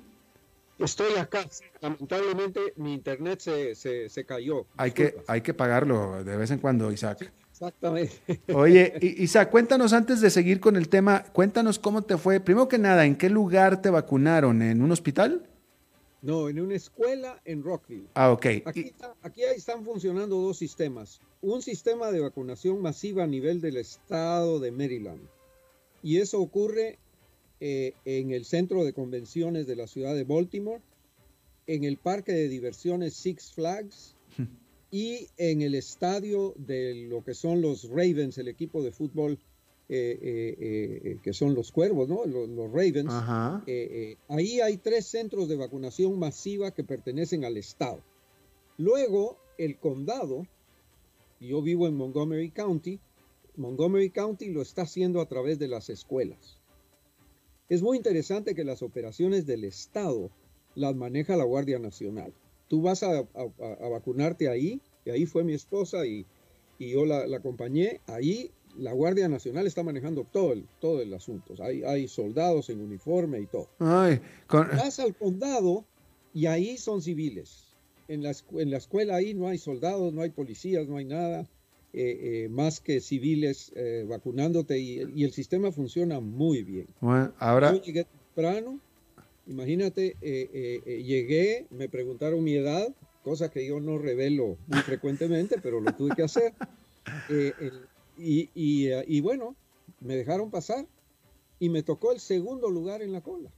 [0.80, 1.46] Estoy acá.
[1.82, 4.66] Lamentablemente mi internet se, se, cayó.
[4.78, 7.32] Hay que, hay que pagarlo de vez en cuando, Isaac.
[7.52, 8.14] exactamente.
[8.54, 12.40] Oye, Isaac, cuéntanos antes de seguir con el tema, cuéntanos cómo te fue.
[12.40, 14.62] Primero que nada, ¿en qué lugar te vacunaron?
[14.62, 15.46] ¿En un hospital?
[16.22, 18.08] No, en una escuela en Rockville.
[18.14, 18.46] Ah, ok.
[18.66, 21.22] Aquí, aquí están funcionando dos sistemas.
[21.42, 25.22] Un sistema de vacunación masiva a nivel del estado de Maryland.
[26.04, 27.00] Y eso ocurre
[27.60, 30.82] eh, en el centro de convenciones de la ciudad de Baltimore,
[31.68, 34.16] en el parque de diversiones Six Flags
[34.92, 39.40] y en el estadio de lo que son los Ravens, el equipo de fútbol
[39.92, 42.24] eh, eh, eh, que son los cuervos, ¿no?
[42.24, 43.12] Los, Ravens.
[44.28, 48.00] ahí hay tres centros de vacunación masiva que pertenecen al Estado.
[48.78, 50.46] Luego, el condado,
[51.40, 53.00] yo vivo en Montgomery County,
[53.58, 56.59] Montgomery County lo está haciendo a través de las escuelas.
[57.70, 60.32] Es muy interesante que las operaciones del Estado
[60.76, 62.34] las maneja la Guardia Nacional.
[62.68, 63.28] Tú vas a,
[63.92, 66.26] vacunarte ahí, y ahí fue mi esposa y,
[66.80, 68.00] yo la, la acompañé.
[68.08, 71.54] Ahí la Guardia Nacional está manejando todo el, todo el asunto.
[71.62, 73.70] Hay, hay soldados en uniforme y todo.
[73.80, 75.86] Ay, Vas al condado
[76.34, 77.76] y ahí son civiles.
[78.08, 81.48] En la, en la escuela ahí no hay soldados, no hay policías, no hay nada.
[81.92, 86.88] Eh, eh, más que civiles eh, vacunándote y, el sistema funciona muy bien.
[87.02, 87.74] Bueno, ahora...
[87.74, 88.80] Yo llegué temprano,
[89.48, 92.88] imagínate, llegué, me preguntaron mi edad,
[93.24, 96.54] cosa que yo no revelo muy frecuentemente, pero lo tuve que hacer.
[97.30, 97.88] El,
[98.20, 99.56] y, eh, y, bueno,
[100.02, 100.86] me dejaron pasar
[101.60, 103.50] y me tocó el segundo lugar en la cola.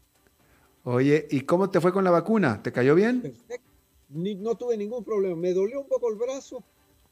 [0.83, 2.61] Oye, ¿y cómo te fue con la vacuna?
[2.63, 3.21] ¿Te cayó bien?
[3.21, 3.67] Perfecto.
[4.09, 5.35] no tuve ningún problema.
[5.35, 6.63] Me dolió un poco el brazo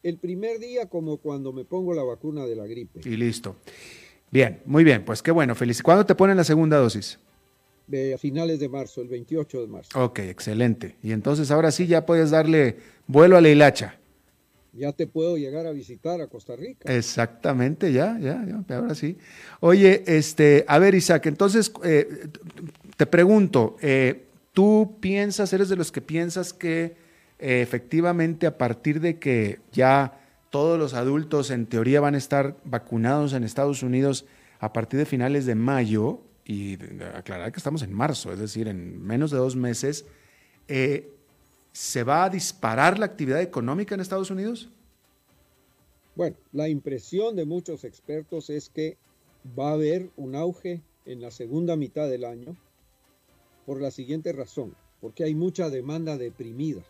[0.04, 3.02] el primer día como cuando me pongo la vacuna de la gripe.
[3.04, 3.56] Y listo.
[4.32, 5.04] Bien, muy bien.
[5.04, 5.56] Pues qué bueno.
[5.56, 5.82] Feliz.
[5.82, 7.20] ¿Cuándo te ponen la segunda dosis?
[8.14, 10.04] a finales de marzo, el 28 de marzo.
[10.04, 10.96] Ok, excelente.
[11.02, 12.78] Y entonces ahora sí ya puedes darle
[13.08, 14.00] vuelo a la hilacha
[14.74, 16.94] ya te puedo llegar a visitar a Costa Rica.
[16.94, 19.18] Exactamente, ya, ya, ya, ahora sí.
[19.60, 22.28] Oye, este, a ver, Isaac, entonces eh,
[22.96, 26.96] te pregunto, eh, ¿tú piensas, eres de los que piensas que
[27.40, 30.20] efectivamente a partir de que ya
[30.50, 34.26] todos los adultos en teoría van a estar vacunados en Estados Unidos
[34.60, 36.80] a partir de finales de mayo, y
[37.14, 40.06] aclarar que estamos en marzo, es decir, en menos de dos meses,
[40.68, 44.68] ¿se va a disparar la actividad económica en Estados Unidos?
[46.16, 48.98] Bueno, la impresión de muchos expertos es que
[49.58, 52.58] va a haber un auge en la segunda mitad del año
[53.68, 56.82] por la siguiente razón, porque hay mucha demanda deprimida.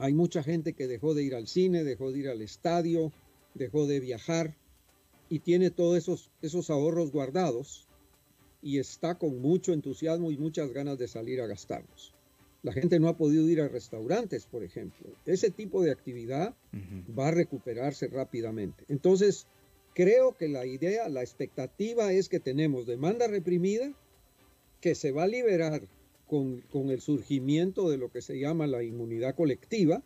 [0.00, 3.12] Hay mucha gente que dejó de ir al cine, dejó de ir al estadio,
[3.52, 4.56] dejó de viajar
[5.28, 7.86] y tiene todos esos, esos ahorros guardados
[8.62, 12.14] y está con mucho entusiasmo y muchas ganas de salir a gastarlos.
[12.62, 15.10] La gente no ha podido ir a restaurantes, por ejemplo.
[15.26, 16.54] Ese tipo de actividad
[17.18, 18.84] va a recuperarse rápidamente.
[18.88, 19.48] Entonces,
[19.94, 23.92] creo que la idea, la expectativa es que tenemos demanda reprimida
[24.80, 25.82] que se va a liberar
[26.30, 30.02] con, el surgimiento de lo que se llama la inmunidad colectiva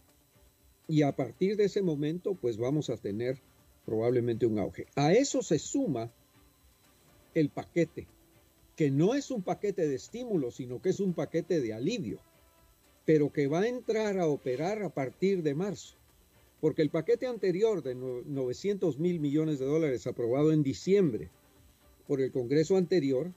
[0.89, 3.39] y a partir de ese momento, pues vamos a tener
[3.85, 4.87] probablemente un auge.
[4.97, 6.11] A eso se suma
[7.35, 8.07] el paquete,
[8.75, 12.21] que no es un paquete de estímulo, sino que es un paquete de alivio
[13.05, 15.97] pero que va a entrar a operar a partir de marzo.
[16.61, 21.29] Porque el paquete anterior de 900 mil millones de dólares aprobado en diciembre
[22.07, 23.31] por el Congreso anterior,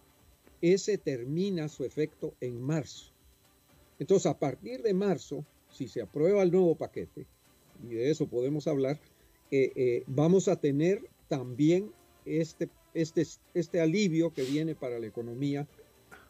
[0.61, 3.11] ese termina su efecto en marzo.
[3.99, 7.25] Entonces, a partir de marzo, si se aprueba el nuevo paquete,
[7.83, 8.99] y de eso podemos hablar,
[9.51, 11.91] eh, eh, vamos a tener también
[12.25, 15.67] este, este, este alivio que viene para la economía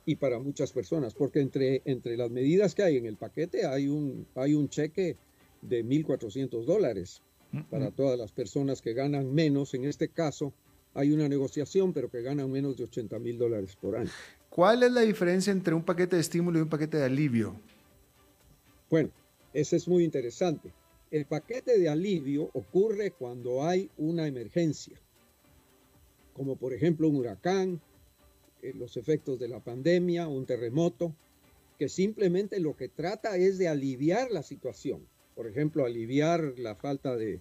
[0.05, 3.88] y para muchas personas, porque entre, entre las medidas que hay en el paquete hay
[3.88, 5.17] un, hay un cheque
[5.61, 7.21] de 1.400 dólares
[7.69, 9.73] para todas las personas que ganan menos.
[9.73, 10.53] En este caso,
[10.97, 14.09] hay una negociación, pero que ganan menos de 80 mil dólares por año.
[14.49, 17.55] ¿Cuál es la diferencia entre un paquete de estímulo y un paquete de alivio?
[18.89, 19.11] Bueno,
[19.53, 20.73] eso es muy interesante.
[21.11, 24.99] El paquete de alivio ocurre cuando hay una emergencia,
[26.33, 27.79] como por ejemplo un huracán,
[28.63, 31.13] eh, los efectos de la pandemia, un terremoto,
[31.77, 35.07] que simplemente lo que trata es de aliviar la situación.
[35.35, 37.39] Por ejemplo, aliviar la falta de,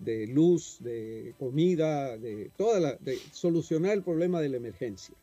[0.00, 5.14] luz, de comida, de toda la, de solucionar el problema de la emergencia.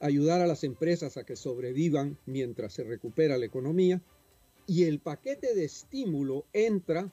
[0.00, 4.00] Ayudar a las empresas a que sobrevivan mientras se recupera la economía.
[4.66, 7.10] Y el paquete de estímulo entra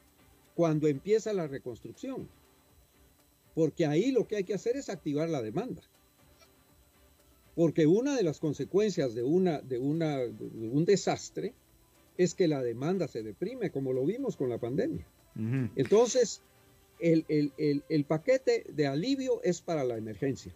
[0.55, 2.27] cuando empieza la reconstrucción.
[3.55, 5.81] Porque ahí lo que hay que hacer es activar la demanda.
[7.55, 11.53] Porque una de las consecuencias de, una, de, una, un desastre
[12.17, 15.05] es que la demanda se deprime, como lo vimos con la pandemia.
[15.75, 16.41] Entonces,
[17.01, 17.53] el,
[17.89, 20.53] el, paquete de alivio es para la emergencia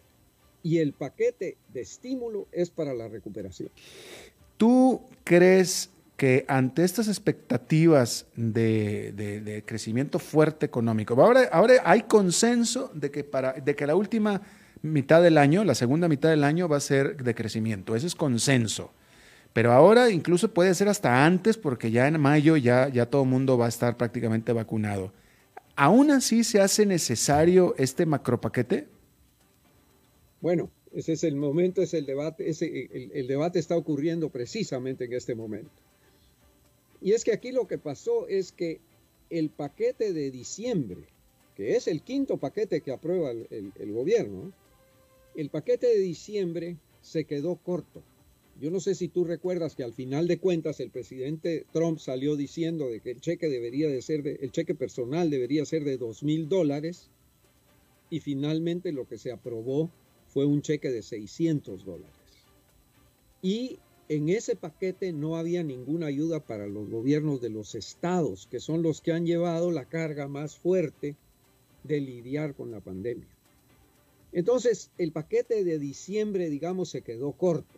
[0.62, 3.70] y el paquete de estímulo es para la recuperación.
[4.56, 13.10] ¿Tú crees que ante estas expectativas de, crecimiento fuerte económico, ahora, ahora hay consenso de
[13.10, 14.40] que, para, de que la última
[14.82, 18.14] mitad del año, la segunda mitad del año va a ser de crecimiento, ese es
[18.14, 18.92] consenso.
[19.52, 23.28] Pero ahora incluso puede ser hasta antes porque ya en mayo ya, ya todo el
[23.30, 25.12] mundo va a estar prácticamente vacunado.
[25.76, 28.86] ¿Aún así se hace necesario este macropaquete?
[30.40, 35.12] Bueno, ese es el momento, es el debate, ese, el debate está ocurriendo precisamente en
[35.12, 35.70] este momento.
[37.02, 38.80] Y es que aquí lo que pasó es que
[39.30, 41.04] el paquete de diciembre,
[41.56, 44.52] que es el quinto paquete que aprueba el, gobierno,
[45.34, 48.02] el paquete de diciembre se quedó corto.
[48.60, 52.36] Yo no sé si tú recuerdas que al final de cuentas el presidente Trump salió
[52.36, 56.22] diciendo de que el cheque debería de ser, el cheque personal debería ser de dos
[56.22, 57.10] mil dólares
[58.08, 59.90] y finalmente lo que se aprobó
[60.28, 62.16] fue un cheque de 600 dólares.
[63.42, 63.78] Y
[64.08, 68.82] en ese paquete no había ninguna ayuda para los gobiernos de los estados, que son
[68.82, 71.16] los que han llevado la carga más fuerte
[71.84, 73.28] de lidiar con la pandemia.
[74.32, 77.75] Entonces, el paquete de diciembre, digamos, se quedó corto.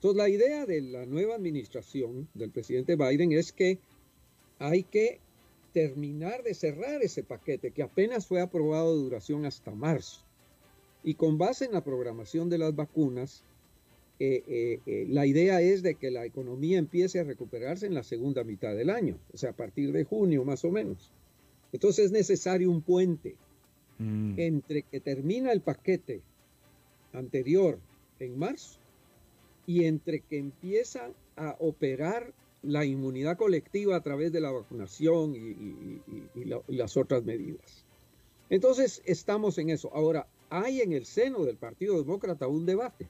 [0.00, 3.80] Entonces, la idea de la nueva administración del presidente Biden es que
[4.58, 5.20] hay que
[5.74, 10.22] terminar de cerrar ese paquete que apenas fue aprobado de duración hasta marzo.
[11.04, 13.44] Y con base en la programación de las vacunas,
[14.18, 18.02] eh, eh, eh, la idea es de que la economía empiece a recuperarse en la
[18.02, 21.12] segunda mitad del año, o sea, a partir de junio más o menos.
[21.74, 23.36] Entonces es necesario un puente
[23.98, 24.40] mm.
[24.40, 26.22] entre que termina el paquete
[27.12, 27.78] anterior
[28.18, 28.79] en marzo
[29.70, 36.74] y entre que empieza a operar la inmunidad colectiva a través de la vacunación y
[36.74, 37.84] las otras medidas.
[38.48, 39.94] Entonces estamos en eso.
[39.94, 43.08] Ahora, hay en el seno del Partido Demócrata un debate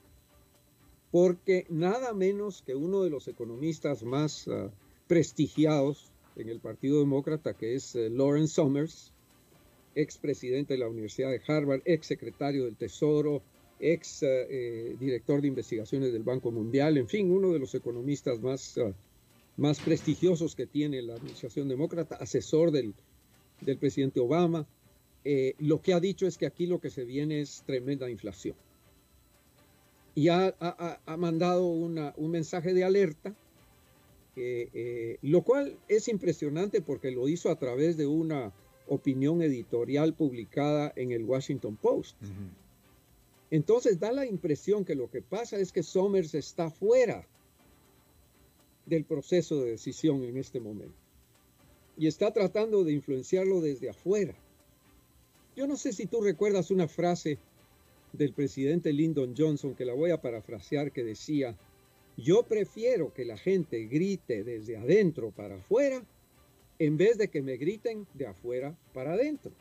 [1.10, 4.70] porque nada menos que uno de los economistas más ah,
[5.08, 9.14] prestigiados en el Partido Demócrata, que es eh, Lawrence Summers,
[9.94, 13.42] ex presidente de la Universidad de Harvard, ex secretario del Tesoro,
[13.80, 18.40] ex eh, eh, director de investigaciones del Banco Mundial, en fin, uno de los economistas
[18.40, 18.92] más, ah,
[19.56, 22.94] más prestigiosos que tiene la administración demócrata, asesor del,
[23.60, 24.66] del presidente Obama,
[25.58, 28.56] lo que ha dicho es que aquí lo que se viene es tremenda inflación
[30.14, 30.54] y ha,
[31.18, 33.34] mandado un mensaje de alerta,
[34.36, 38.52] eh, lo cual es impresionante porque lo hizo a través de una
[38.88, 42.16] opinión editorial publicada en el Washington Post.
[43.50, 47.26] Entonces da la impresión que lo que pasa es que Somers está fuera
[48.86, 50.96] del proceso de decisión en este momento
[51.96, 54.34] y está tratando de influenciarlo desde afuera.
[55.56, 57.38] Yo no sé si tú recuerdas una frase
[58.12, 61.56] del presidente Lyndon Johnson, que la voy a parafrasear, que decía,
[62.16, 66.04] yo prefiero que la gente grite desde adentro para afuera
[66.78, 69.52] en vez de que me griten de afuera para adentro.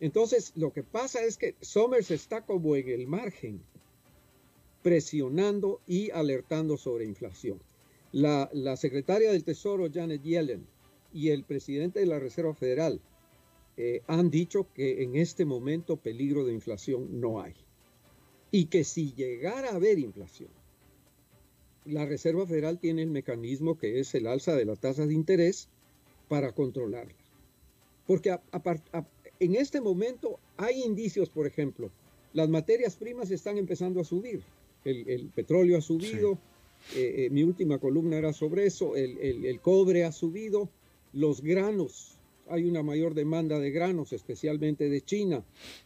[0.00, 3.62] Entonces, lo que pasa es que Somers está como en el margen,
[4.82, 7.60] presionando y alertando sobre inflación.
[8.12, 10.66] La, secretaria del Tesoro, Janet Yellen,
[11.12, 13.00] y el presidente de la Reserva Federal,
[13.78, 17.54] eh, han dicho que en este momento peligro de inflación no hay.
[18.50, 20.50] Y que si llegara a haber inflación,
[21.84, 25.68] la Reserva Federal tiene el mecanismo que es el alza de la tasa de interés
[26.28, 27.14] para controlarla.
[28.06, 28.36] Porque
[29.40, 31.90] en este momento hay indicios, por ejemplo,
[32.32, 34.42] las materias primas están empezando a subir.
[34.84, 36.38] El, petróleo ha subido,
[36.94, 40.68] eh, eh, mi última columna era sobre eso, el cobre ha subido,
[41.12, 42.16] los granos
[42.48, 45.44] hay una mayor demanda de granos, especialmente de China.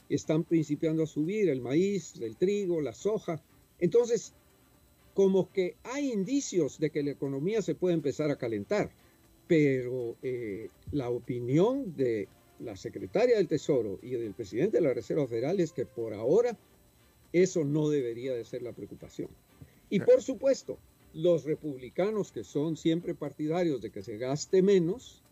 [0.08, 3.42] Están principiando a subir el maíz, el trigo, la soja.
[3.78, 4.34] Entonces,
[5.14, 8.90] como que hay indicios de que la economía se puede empezar a calentar,
[9.46, 12.28] pero eh, la opinión de
[12.60, 16.56] la secretaria del Tesoro y del presidente de la Reserva Federal es que por ahora
[17.32, 19.28] Eso no debería de ser la preocupación.
[19.88, 20.78] Y por supuesto,
[21.14, 25.22] los republicanos que son siempre partidarios de que se gaste menos,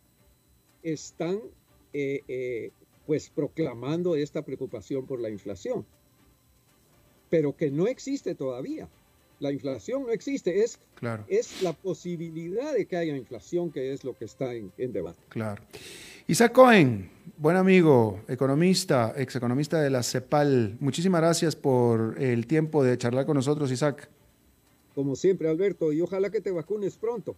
[0.83, 1.41] están
[1.93, 2.71] eh, eh,
[3.07, 5.85] pues proclamando esta preocupación por la inflación,
[7.31, 8.89] pero que no existe todavía.
[9.41, 11.25] La inflación no existe, es, claro.
[11.29, 15.21] es la posibilidad de que haya inflación que es lo que está en, en debate.
[15.29, 15.63] Claro.
[16.27, 22.83] Isaac Cohen, buen amigo, economista, ex economista de la CEPAL, muchísimas gracias por el tiempo
[22.83, 24.09] de charlar con nosotros, Isaac.
[24.95, 27.37] Como siempre, Alberto, y ojalá que te vacunes pronto.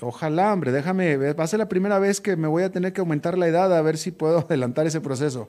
[0.00, 3.00] Ojalá, hombre, déjame, va a ser la primera vez que me voy a tener que
[3.00, 5.48] aumentar la edad a ver si puedo adelantar ese proceso.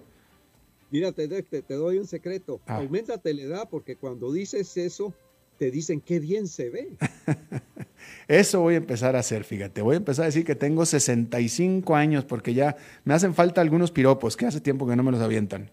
[0.89, 1.27] Mira, te,
[1.69, 2.59] doy un secreto.
[2.65, 2.77] Ah.
[2.77, 5.13] Aumentate la edad porque cuando dices eso,
[5.61, 6.89] te dicen qué bien se ve.
[8.27, 9.83] eso voy a empezar a hacer, fíjate.
[9.83, 13.91] Voy a empezar a decir que tengo 65 años porque ya me hacen falta algunos
[13.91, 15.69] piropos que hace tiempo que no me los avientan.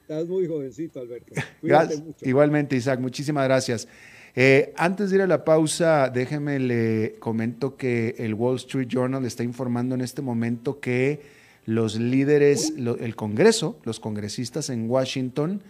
[0.00, 1.34] Estás muy jovencito, Alberto.
[1.62, 2.02] Gracias.
[2.22, 3.88] Igualmente, Isaac, muchísimas gracias.
[4.34, 9.26] Eh, antes de ir a la pausa, déjeme le comento que el Wall Street Journal
[9.26, 11.20] está informando en este momento que
[11.66, 15.60] los líderes, el Congreso, los congresistas en Washington,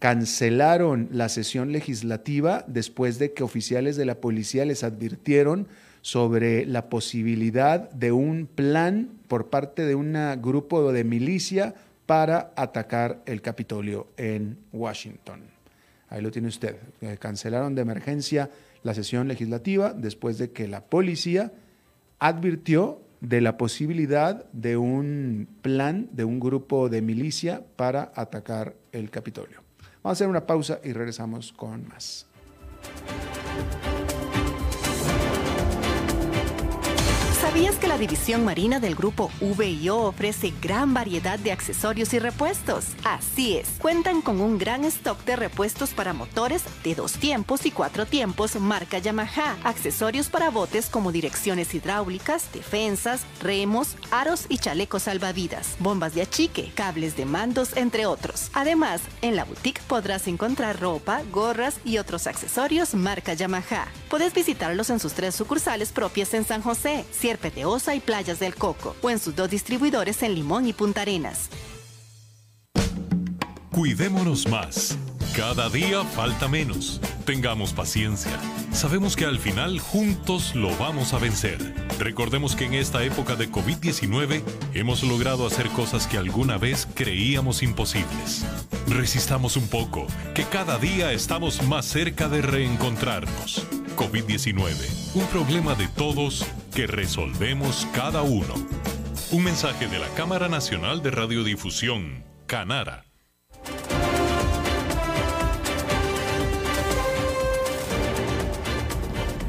[0.00, 5.68] cancelaron la sesión legislativa después de que oficiales de la policía les advirtieron
[6.00, 11.74] sobre la posibilidad de un plan por parte de un grupo de milicia
[12.06, 15.42] para atacar el Capitolio en Washington.
[16.08, 16.76] Ahí lo tiene usted.
[17.02, 18.50] Eh, cancelaron de emergencia
[18.82, 21.52] la sesión legislativa después de que la policía
[22.18, 29.10] advirtió de la posibilidad de un plan de un grupo de milicia para atacar el
[29.10, 29.59] Capitolio.
[30.02, 32.26] Vamos a hacer una pausa y regresamos con más.
[37.50, 42.84] ¿Sabías que la división marina del grupo VIO ofrece gran variedad de accesorios y repuestos?
[43.02, 47.72] Así es, cuentan con un gran stock de repuestos para motores de dos tiempos y
[47.72, 55.02] cuatro tiempos marca Yamaha, accesorios para botes como direcciones hidráulicas, defensas, remos, aros y chalecos
[55.02, 58.50] salvavidas, bombas de achique, cables de mandos, entre otros.
[58.52, 63.88] Además, en la boutique podrás encontrar ropa, gorras y otros accesorios marca Yamaha.
[64.08, 67.04] Puedes visitarlos en sus tres sucursales propias en San José,
[67.40, 71.48] Peteosa y Playas del Coco, o en sus dos distribuidores en Limón y Punta Arenas.
[73.70, 74.98] Cuidémonos más.
[75.36, 77.00] Cada día falta menos.
[77.24, 78.32] Tengamos paciencia.
[78.72, 81.74] Sabemos que al final juntos lo vamos a vencer.
[81.98, 84.42] Recordemos que en esta época de COVID-19
[84.74, 88.44] hemos logrado hacer cosas que alguna vez creíamos imposibles.
[88.88, 93.66] Resistamos un poco, que cada día estamos más cerca de reencontrarnos.
[93.96, 94.74] COVID-19,
[95.14, 96.44] un problema de todos
[96.74, 98.54] que resolvemos cada uno.
[99.32, 103.04] Un mensaje de la Cámara Nacional de Radiodifusión, Canara.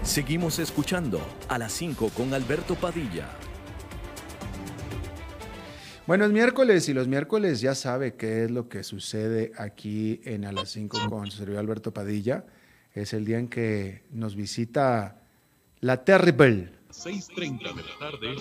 [0.04, 3.30] Seguimos escuchando a las 5 con Alberto Padilla.
[6.08, 10.46] Bueno, es miércoles y los miércoles ya sabe qué es lo que sucede aquí en
[10.46, 12.44] A las 5 con su servidor Alberto Padilla.
[12.94, 15.22] Es el día en que nos visita
[15.80, 16.81] la Terrible.
[16.92, 18.36] 6.30 de la tarde.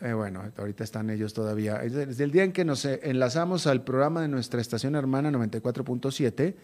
[0.00, 1.78] Eh, bueno, ahorita están ellos todavía.
[1.78, 6.54] Desde el día en que nos enlazamos al programa de nuestra estación hermana 94.7,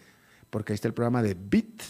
[0.49, 1.81] porque ahí está el programa de BIT,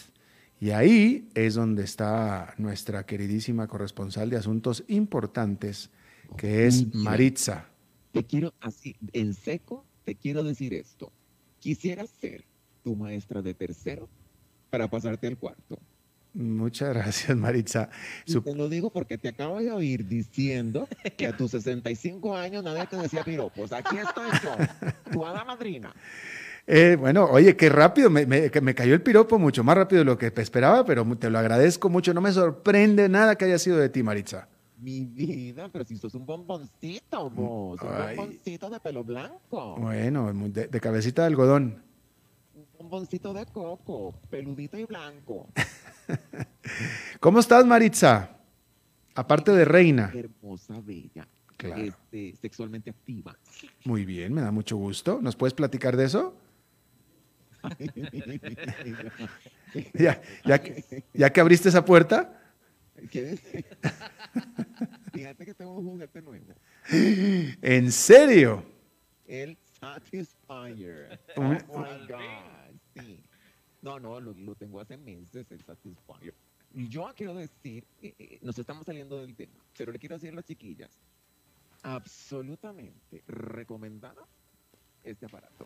[0.62, 5.90] y ahí es donde está nuestra queridísima corresponsal de asuntos importantes,
[6.38, 7.70] que es Maritza.
[8.12, 11.12] Te quiero, así, en seco, te quiero decir esto.
[11.60, 12.44] Quisiera ser
[12.84, 14.10] tu maestra de tercero
[14.70, 15.80] para pasarte al cuarto.
[16.34, 17.90] Muchas gracias, Maritza.
[18.26, 22.86] te lo digo porque te acabo de oír diciendo que a tus 65 años nadie
[22.88, 23.72] te decía piropos.
[23.72, 25.94] Aquí estoy yo, tu hada madrina.
[26.68, 30.06] Eh, bueno, oye, qué rápido, me, me, me, cayó el piropo mucho más rápido de
[30.06, 32.14] lo que esperaba, pero te lo agradezco mucho.
[32.14, 34.48] No me sorprende nada que haya sido de ti, Maritza.
[34.78, 39.78] Mi vida, pero si sos un bomboncito, vos, un bomboncito de pelo blanco.
[39.80, 41.84] Bueno, de, de cabecita de algodón.
[42.54, 45.48] Un bomboncito de coco, peludito y blanco.
[47.20, 48.38] ¿Cómo estás, Maritza?
[49.16, 50.12] Aparte de reina.
[50.14, 51.28] Hermosa, bella.
[51.58, 53.38] Este, sexualmente activa.
[53.84, 55.20] Muy bien, me da mucho gusto.
[55.22, 56.34] ¿Nos puedes platicar de eso?
[59.94, 60.22] ya,
[61.14, 62.42] ya, que abriste esa puerta.
[65.14, 66.54] Fíjate que tengo un juguete nuevo.
[66.90, 68.64] ¿En serio?
[69.26, 71.20] El Satisfyer.
[71.36, 71.58] Oh my
[72.08, 72.80] God.
[72.96, 73.22] Sí.
[73.82, 76.34] No, no, lo, tengo hace meses, el Satisfyer.
[76.74, 80.32] Y yo quiero decir, eh, eh, nos estamos saliendo del tema, pero le quiero decir
[80.32, 80.92] a las chiquillas,
[81.82, 84.28] absolutamente recomendado
[85.04, 85.66] este aparato.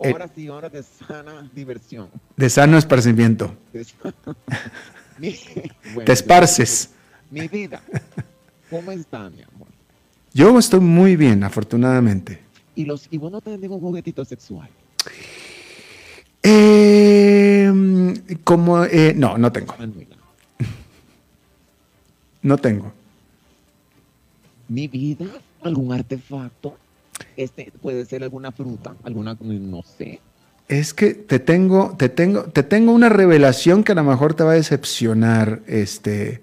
[0.00, 2.10] Ahora sí, hora de sana diversión.
[2.36, 3.56] De sano esparcimiento.
[5.18, 5.36] Mi-
[5.94, 6.94] bueno, Te esparces.
[7.30, 7.82] Mi vida,
[8.70, 9.68] ¿cómo está, mi amor?
[10.32, 12.40] Yo estoy muy bien, afortunadamente.
[12.74, 14.68] Y, los, y vos no tenés ningún juguetito sexual.
[16.50, 17.72] Eh,
[18.44, 19.74] como, eh, no, no tengo.
[19.78, 20.16] Manuela.
[22.42, 22.92] No tengo.
[24.68, 25.26] Mi vida,
[25.62, 26.76] algún artefacto.
[27.36, 30.20] Este puede ser alguna fruta, alguna, no sé.
[30.68, 34.44] Es que te tengo, te tengo, te tengo una revelación que a lo mejor te
[34.44, 35.62] va a decepcionar.
[35.66, 36.40] Este,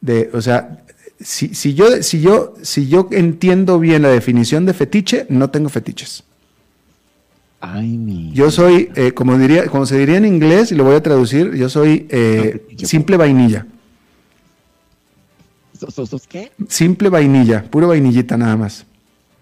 [0.00, 0.84] de, o sea,
[1.20, 5.68] si, si yo, si yo, si yo entiendo bien la definición de fetiche, no tengo
[5.68, 6.24] fetiches.
[7.60, 8.32] Ay, mi.
[8.32, 11.54] Yo soy, eh, como diría, como se diría en inglés y lo voy a traducir,
[11.54, 13.66] yo soy eh, simple vainilla,
[15.76, 16.50] ¿Sos, qué?
[16.68, 18.84] simple vainilla, puro vainillita nada más.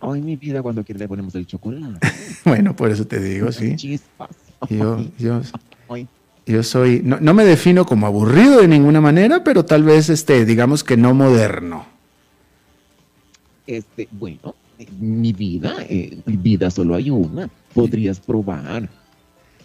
[0.00, 2.06] Ay, mi vida, cuando quiere le ponemos el chocolate.
[2.44, 3.74] Bueno, por eso te digo, sí.
[3.76, 4.28] Chispas.
[4.70, 5.04] Yo,
[6.46, 10.44] yo, soy, no, no me defino como aburrido de ninguna manera, pero tal vez, este,
[10.44, 11.86] digamos que no moderno.
[13.66, 17.50] este, bueno, eh, mi vida, eh, mi vida solo hay una.
[17.76, 18.88] Podrías probar.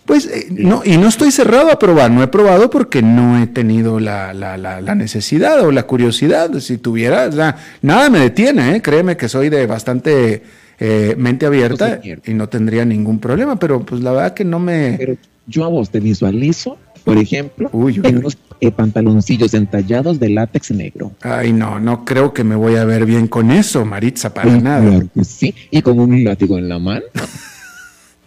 [0.05, 3.47] Pues eh, no, y no estoy cerrado a probar, no he probado porque no he
[3.47, 6.51] tenido la, la- la- la necesidad o la curiosidad.
[6.59, 8.82] Si tuviera, o sea, nada me detiene, ¿eh?
[8.82, 10.41] créeme que soy de bastante
[10.80, 12.30] eh, mente abierta cierto.
[12.32, 14.95] y no tendría ningún problema, pero pues la verdad que no me...
[14.97, 20.20] Pero yo a vos te visualizo, por ejemplo, Uy, uy, en unos eh, pantaloncillos entallados
[20.20, 21.12] de látex negro.
[21.22, 24.59] Ay, no, no creo que me voy a ver bien con eso, Maritza, para Uy,
[24.62, 24.82] nada.
[24.89, 27.05] claro que sí, y con un látigo en la mano.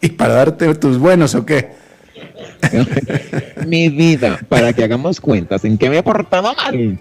[0.04, 1.70] ¿Y para darte tus buenos o qué?
[3.66, 6.98] mi vida, para que hagamos cuentas en qué me he portado mal.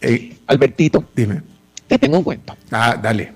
[0.00, 1.42] Eh, Albertito, dime.
[1.88, 2.56] te tengo un cuento.
[2.70, 3.32] Ah, dale.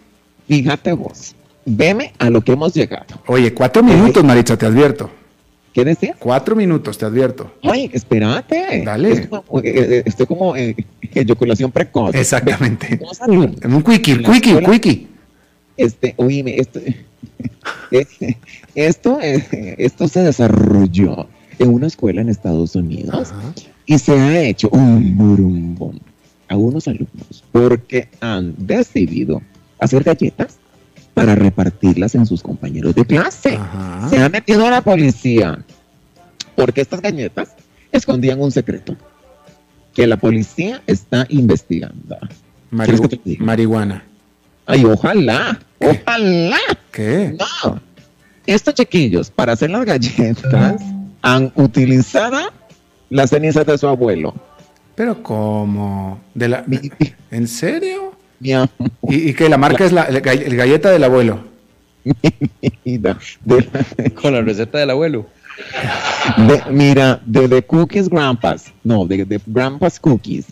[0.47, 1.35] Fíjate vos,
[1.65, 3.21] veme a lo que hemos llegado.
[3.27, 5.11] Oye, cuatro minutos, Maritza, te advierto.
[5.73, 6.15] ¿Qué decir?
[6.17, 7.53] Cuatro minutos, te advierto.
[7.65, 8.85] Ay, espérate.
[8.85, 9.11] Dale.
[9.11, 10.77] Es como, eh, eh, estoy como eh,
[11.15, 12.15] eyaculación precoz.
[12.15, 12.97] Exactamente.
[13.01, 13.25] Vamos a.
[13.25, 15.16] En un quickie, quickie, quickie.
[15.77, 16.81] Este, oíme, esto,
[18.75, 23.53] esto, esto se desarrolló en una escuela en Estados Unidos Ajá.
[23.87, 25.99] y se ha hecho un burumbum
[26.49, 29.43] a unos alumnos porque han decidido
[29.79, 30.59] hacer galletas
[31.15, 33.57] para repartirlas en sus compañeros de clase.
[33.57, 34.09] Ajá.
[34.11, 35.65] Se ha metido a la policía
[36.55, 37.55] porque estas galletas
[37.93, 38.97] escondían un secreto
[39.95, 42.19] que la policía está investigando.
[43.39, 44.05] Marihuana.
[44.67, 46.57] Ay, ojalá, ojalá.
[46.93, 47.37] ¿Qué?
[47.65, 47.81] No.
[48.47, 50.83] Estos chiquillos, para hacer las galletas,
[51.23, 52.39] han utilizado
[53.11, 54.35] las cenizas de su abuelo.
[54.95, 56.21] Pero ¿cómo?
[56.35, 56.65] ¿De la...
[56.67, 56.79] Mi,
[57.31, 58.13] ¿En serio?
[58.41, 58.69] mi amor,
[59.09, 61.45] ¿Y, y que la marca es la, el galleta del abuelo?
[62.05, 62.15] mi
[62.85, 65.27] vida, de- Con la receta del abuelo.
[66.37, 70.47] de- mira, de The Cookies Grandpas, no, de, de Grandpas Cookies.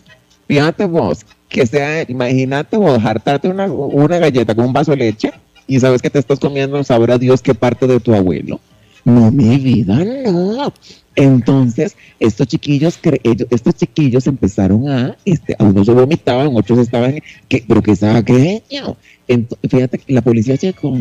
[0.47, 5.31] Fíjate vos, que sea, imagínate vos, hartarte una, una galleta con un vaso de leche
[5.67, 8.59] y sabes que te estás comiendo, sabrá Dios qué parte de tu abuelo.
[9.05, 10.73] No, mi vida, no.
[11.15, 17.19] Entonces, estos chiquillos, ellos- estos chiquillos empezaron a, este, a unos se vomitaban, otros estaban,
[17.47, 18.21] que, pero que estaba.
[18.21, 20.97] Ento- fíjate, que la policía llegó,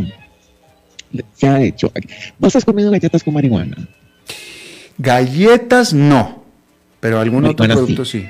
[1.34, 1.90] se ha hecho.
[2.38, 3.88] ¿Vos has comido galletas con marihuana?
[4.98, 6.44] Galletas no,
[7.00, 8.24] pero algún otro producto sí.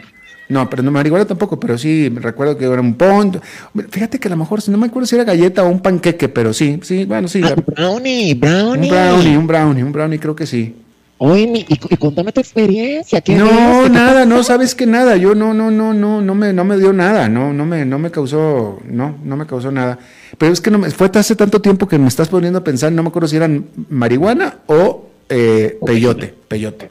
[0.48, 3.36] No, pero no marihuana tampoco, pero sí, me recuerdo que era un pont.
[3.90, 6.52] Fíjate que a lo mejor, no me acuerdo si era galleta o un panqueque, pero
[6.52, 7.40] sí, sí, bueno, sí.
[7.42, 8.90] Ah, la- brownie, un brownie.
[8.90, 10.74] brownie, un brownie, un brownie creo que sí.
[11.16, 13.20] Oye, y, y contame tu experiencia.
[13.20, 16.64] ¿qué No, nada, no, sabes que nada, yo no, no, no, no, no me, no
[16.64, 19.98] me dio nada, no, no me, no me causó, no, no me causó nada.
[20.36, 22.92] Pero es que no me, fue hace tanto tiempo que me estás poniendo a pensar,
[22.92, 26.90] no me acuerdo si eran marihuana o eh, peyote, peyote,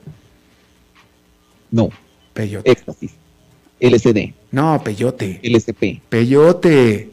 [1.71, 1.89] No,
[2.33, 2.71] peyote.
[2.71, 3.11] éxtasis.
[3.89, 6.01] LSD, No, peyote, LSP.
[6.09, 7.09] peyote,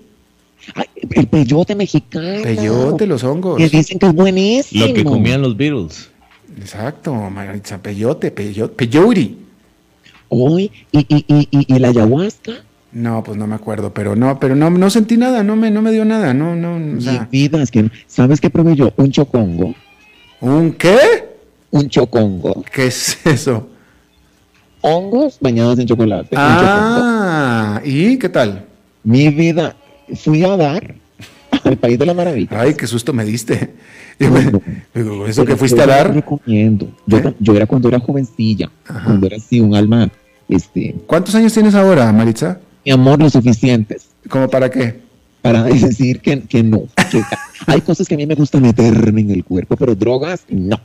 [0.74, 2.42] Ay, el peyote mexicano.
[2.42, 3.58] peyote, los hongos.
[3.58, 4.86] Que dicen que es buenísimo.
[4.86, 6.10] Lo que comían los Beatles.
[6.58, 9.34] Exacto, Maritza, peyote, peyote, peyote.
[10.28, 12.52] Hoy, y, y, y, y, y la ayahuasca.
[12.92, 15.80] No, pues no me acuerdo, pero no, pero no, no sentí nada, no me, no
[15.80, 18.92] me dio nada, no, no, o Mi vida, es que, ¿sabes qué probé yo?
[18.96, 19.74] Un chocongo.
[20.40, 20.98] ¿un qué?
[21.70, 22.64] Un chocongo.
[22.72, 23.68] ¿Qué es eso?
[24.82, 26.34] Hongos bañados en chocolate.
[26.36, 28.64] Ah, ¿y qué tal?
[29.04, 29.76] Mi vida,
[30.14, 30.94] fui a dar
[31.64, 32.60] al país de la maravilla.
[32.60, 33.74] Ay, qué susto me diste.
[34.94, 36.88] Digo, eso que fuiste a dar, recomiendo.
[37.06, 37.34] Yo, ¿Eh?
[37.38, 39.04] yo era cuando era jovencilla, Ajá.
[39.04, 40.10] cuando era así un alma,
[40.48, 42.60] este, ¿cuántos años tienes ahora, Maritza?
[42.84, 44.08] mi amor, lo suficientes.
[44.28, 45.00] ¿Cómo para qué?
[45.42, 46.82] para decir que, que no.
[47.10, 47.22] que
[47.66, 50.80] hay cosas que a mí me gusta meterme en el cuerpo, pero drogas, no.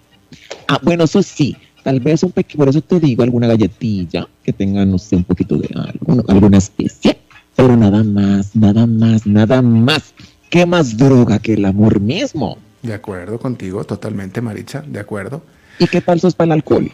[0.68, 4.51] Ah, bueno, eso sí, tal vez un pequeño, por eso te digo, alguna galletilla que
[4.51, 7.19] tenga, no sé, un poquito de algo, alguna especie,
[7.55, 10.15] pero nada más, nada más, nada más.
[10.49, 12.57] ¿Qué más droga que el amor mismo?
[12.81, 15.43] De acuerdo contigo, totalmente, Maritza, de acuerdo.
[15.77, 16.91] ¿Y qué tal sos para el alcohol?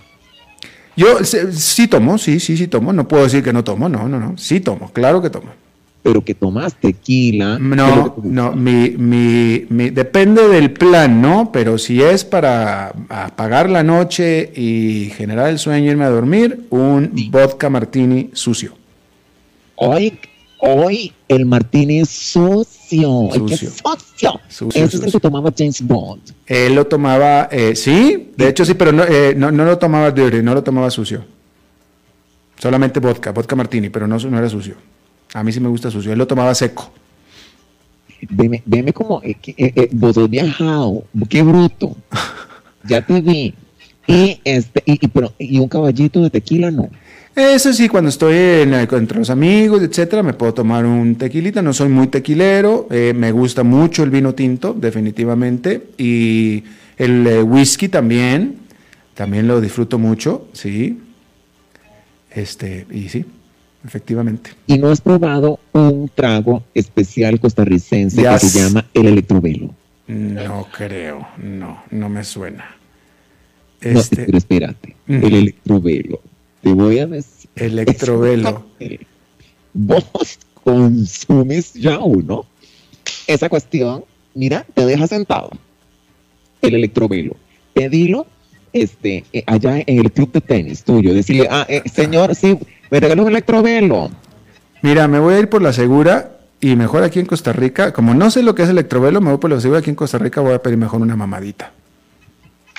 [0.97, 2.91] Yo sí, sí tomo, sí, sí, sí tomo.
[2.91, 4.37] No puedo decir que no tomo, no, no, no.
[4.37, 5.51] Sí tomo, claro que tomo.
[6.03, 7.57] Pero que tomas tequila.
[7.57, 11.51] ¿qué es No, que no, mi, mi, mi- depende del plan, ¿no?
[11.51, 16.65] Pero si es para apagar la noche y generar el sueño y irme a dormir,
[16.71, 18.73] un vodka martini sucio.
[19.75, 20.17] Hoy,
[20.59, 22.39] hoy el martini es qué
[22.89, 23.29] Sucio.
[23.33, 23.69] socio.
[24.49, 25.11] Sucio, Ese es el sucio.
[25.11, 26.21] que tomaba James Bond.
[26.47, 30.09] Él lo tomaba, eh, sí, de hecho sí, pero no, eh, no, no lo tomaba
[30.11, 31.23] dirty, no lo tomaba sucio.
[32.57, 34.75] Solamente vodka, vodka martini, pero no, no era sucio.
[35.33, 36.11] A mí sí me gusta sucio.
[36.11, 36.91] Él lo tomaba seco.
[38.29, 41.95] Veme, veme como eh, eh, eh, vos has viajado, qué bruto.
[42.83, 43.53] Ya te vi.
[44.07, 46.89] Y este, y, y, pero, y un caballito de tequila no.
[47.35, 51.61] Eso sí, cuando estoy en, entre los amigos, etcétera, me puedo tomar un tequilita.
[51.61, 55.91] No soy muy tequilero, eh, me gusta mucho el vino tinto, definitivamente.
[55.97, 56.63] Y
[56.97, 58.57] el eh, whisky también,
[59.13, 60.99] también lo disfruto mucho, sí.
[62.31, 63.25] Este, y sí,
[63.85, 64.51] efectivamente.
[64.67, 69.73] Y no has probado un trago especial costarricense que se llama el electrovelo.
[70.07, 72.75] No creo, no, no me suena.
[73.81, 75.25] No, Este, pero espérate, Ujú.
[75.27, 76.21] el electrovelo.
[76.61, 77.49] Te voy a decir.
[77.55, 78.65] electrovelo.
[79.73, 80.05] Vos
[80.63, 82.45] consumes ya uno.
[83.27, 84.03] Esa cuestión,
[84.35, 85.51] mira, te deja sentado.
[86.61, 87.35] El electrovelo.
[87.73, 88.27] Pedilo
[88.73, 91.13] este, eh, allá en el club de tenis tuyo.
[91.13, 92.57] Decirle, ah, eh, señor, sí,
[92.91, 94.11] me regaló un electrovelo.
[94.81, 97.93] Mira, me voy a ir por la segura y mejor aquí en Costa Rica.
[97.93, 100.17] Como no sé lo que es electrovelo, me voy por la segura aquí en Costa
[100.17, 100.41] Rica.
[100.41, 101.71] Voy a pedir mejor una mamadita.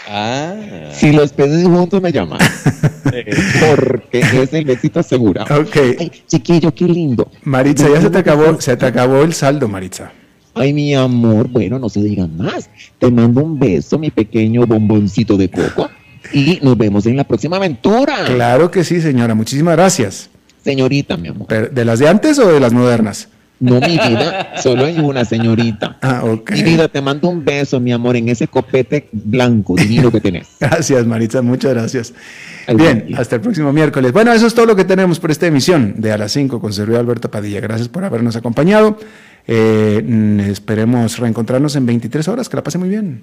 [0.09, 0.55] Ah.
[0.93, 2.39] Si los pedís juntos me llaman.
[3.77, 5.45] Porque es el éxito seguro.
[5.45, 5.77] Ok.
[5.99, 7.31] Ay, chiquillo, qué lindo.
[7.45, 10.13] Maritza, ya se te acabó, se te acabó el saldo, Maritza.
[10.55, 12.69] Ay, mi amor, bueno, no se diga más.
[12.99, 15.89] Te mando un beso, mi pequeño bomboncito de coco.
[16.33, 18.25] Y nos vemos en la próxima aventura.
[18.27, 19.35] Claro que sí, señora.
[19.35, 20.31] Muchísimas gracias.
[20.65, 21.47] Señorita, mi amor.
[21.49, 23.29] Pero, ¿De las de antes o de las modernas?
[23.63, 25.97] No, mi vida, solo hay una, señorita.
[26.03, 26.51] Ah, ok.
[26.51, 30.49] Mi vida, te mando un beso, mi amor, en ese copete blanco divino que tenés.
[30.61, 31.43] Gracias, Maritza.
[31.43, 32.13] Muchas gracias.
[32.75, 33.19] Bien, día.
[33.19, 34.13] hasta el próximo miércoles.
[34.13, 36.73] Bueno, eso es todo lo que tenemos por esta emisión de A las 5 con
[36.73, 37.61] servidor Alberto Padilla.
[37.61, 38.99] Gracias por habernos acompañado.
[39.47, 42.49] Eh, esperemos reencontrarnos en 23 horas.
[42.49, 43.23] Que la pase muy bien.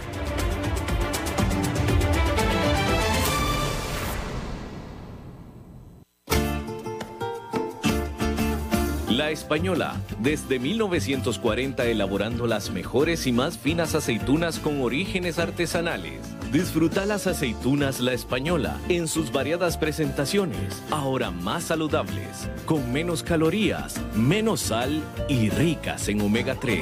[9.11, 16.21] La Española, desde 1940 elaborando las mejores y más finas aceitunas con orígenes artesanales.
[16.53, 23.99] Disfruta las aceitunas La Española en sus variadas presentaciones, ahora más saludables, con menos calorías,
[24.15, 26.81] menos sal y ricas en omega 3.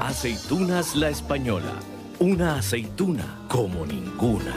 [0.00, 1.72] Aceitunas La Española,
[2.18, 4.54] una aceituna como ninguna.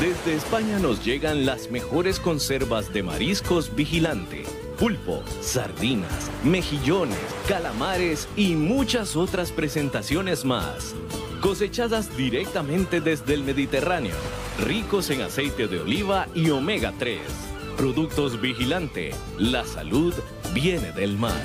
[0.00, 4.44] Desde España nos llegan las mejores conservas de mariscos vigilante,
[4.78, 7.18] pulpo, sardinas, mejillones,
[7.48, 10.94] calamares y muchas otras presentaciones más.
[11.40, 14.14] Cosechadas directamente desde el Mediterráneo,
[14.64, 17.18] ricos en aceite de oliva y omega 3.
[17.76, 20.14] Productos vigilante, la salud
[20.54, 21.42] viene del mar.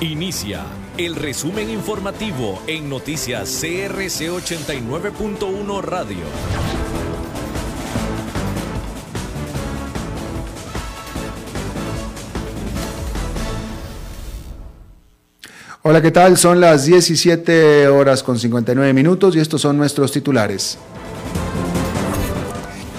[0.00, 0.62] Inicia
[0.96, 6.18] el resumen informativo en noticias CRC 89.1 Radio.
[15.82, 16.36] Hola, ¿qué tal?
[16.36, 20.78] Son las 17 horas con 59 minutos y estos son nuestros titulares.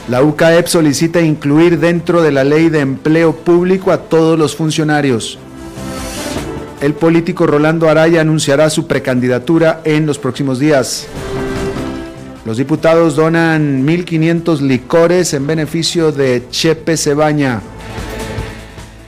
[0.10, 5.40] La UCAEP solicita incluir dentro de la ley de empleo público a todos los funcionarios.
[6.82, 11.08] El político Rolando Araya anunciará su precandidatura en los próximos días.
[12.46, 17.62] Los diputados donan 1.500 licores en beneficio de Chepe Cebaña.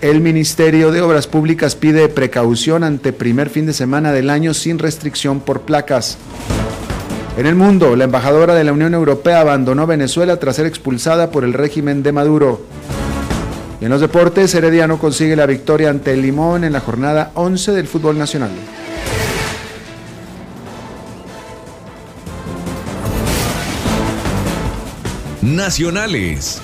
[0.02, 4.78] El Ministerio de Obras Públicas pide precaución ante primer fin de semana del año sin
[4.78, 6.18] restricción por placas.
[7.38, 11.46] En el mundo, la embajadora de la Unión Europea abandonó Venezuela tras ser expulsada por
[11.46, 12.62] el régimen de Maduro.
[13.82, 17.72] Y en los deportes, Herediano consigue la victoria ante el Limón en la jornada 11
[17.72, 18.52] del fútbol nacional.
[25.42, 26.62] Nacionales.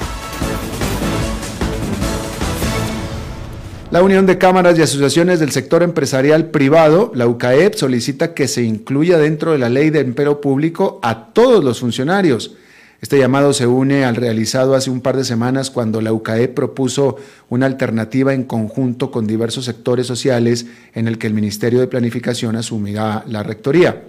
[3.89, 8.61] La Unión de Cámaras y Asociaciones del Sector Empresarial Privado, la UCAEP, solicita que se
[8.61, 12.55] incluya dentro de la ley de empleo público a todos los funcionarios.
[12.99, 17.17] Este llamado se une al realizado hace un par de semanas cuando la UCAEP propuso
[17.47, 22.55] una alternativa en conjunto con diversos sectores sociales en el que el Ministerio de Planificación
[22.55, 24.03] asumirá la rectoría.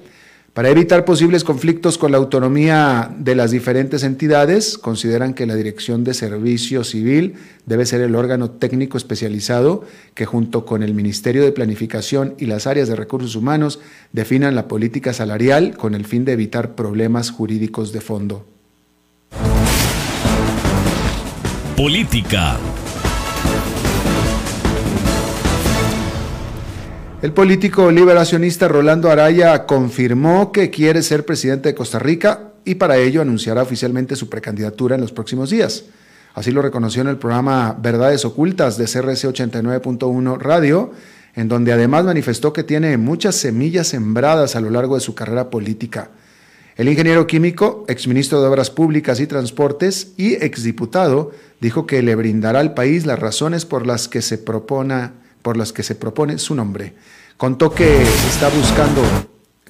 [0.54, 6.02] Para evitar posibles conflictos con la autonomía de las diferentes entidades, consideran que la Dirección
[6.02, 7.34] de Servicio Civil
[7.66, 9.84] debe ser el órgano técnico especializado
[10.14, 13.80] que junto con el Ministerio de Planificación y las áreas de recursos humanos
[14.12, 18.57] definan la política salarial con el fin de evitar problemas jurídicos de fondo.
[21.78, 22.56] Política.
[27.22, 32.96] El político liberacionista Rolando Araya confirmó que quiere ser presidente de Costa Rica y para
[32.96, 35.84] ello anunciará oficialmente su precandidatura en los próximos días.
[36.34, 40.90] Así lo reconoció en el programa Verdades Ocultas de CRC 89.1 Radio,
[41.36, 45.48] en donde además manifestó que tiene muchas semillas sembradas a lo largo de su carrera
[45.48, 46.10] política.
[46.78, 52.60] El ingeniero químico, exministro de Obras Públicas y Transportes y exdiputado, dijo que le brindará
[52.60, 55.10] al país las razones por las que se propone
[55.42, 56.94] por las que se propone su nombre.
[57.36, 59.02] Contó que está buscando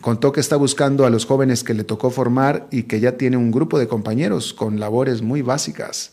[0.03, 3.39] contó que está buscando a los jóvenes que le tocó formar y que ya tiene
[3.39, 6.11] un grupo de compañeros con labores muy básicas.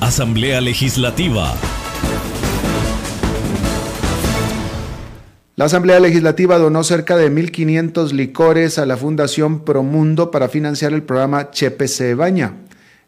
[0.00, 1.54] Asamblea Legislativa.
[5.56, 11.04] La Asamblea Legislativa donó cerca de 1.500 licores a la Fundación Promundo para financiar el
[11.04, 12.54] programa Chepe Se Baña.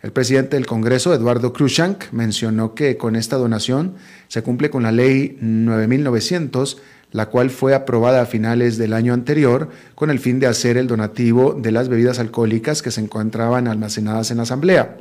[0.01, 3.95] El presidente del Congreso, Eduardo Cruzank, mencionó que con esta donación
[4.29, 6.81] se cumple con la ley 9900,
[7.11, 10.87] la cual fue aprobada a finales del año anterior con el fin de hacer el
[10.87, 14.99] donativo de las bebidas alcohólicas que se encontraban almacenadas en la Asamblea.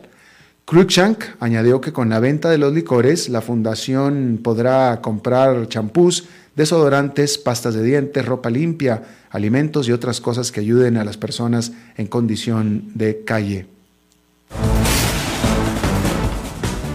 [0.65, 7.37] Cruikshank añadió que con la venta de los licores, la fundación podrá comprar champús, desodorantes,
[7.37, 12.07] pastas de dientes, ropa limpia, alimentos y otras cosas que ayuden a las personas en
[12.07, 13.67] condición de calle.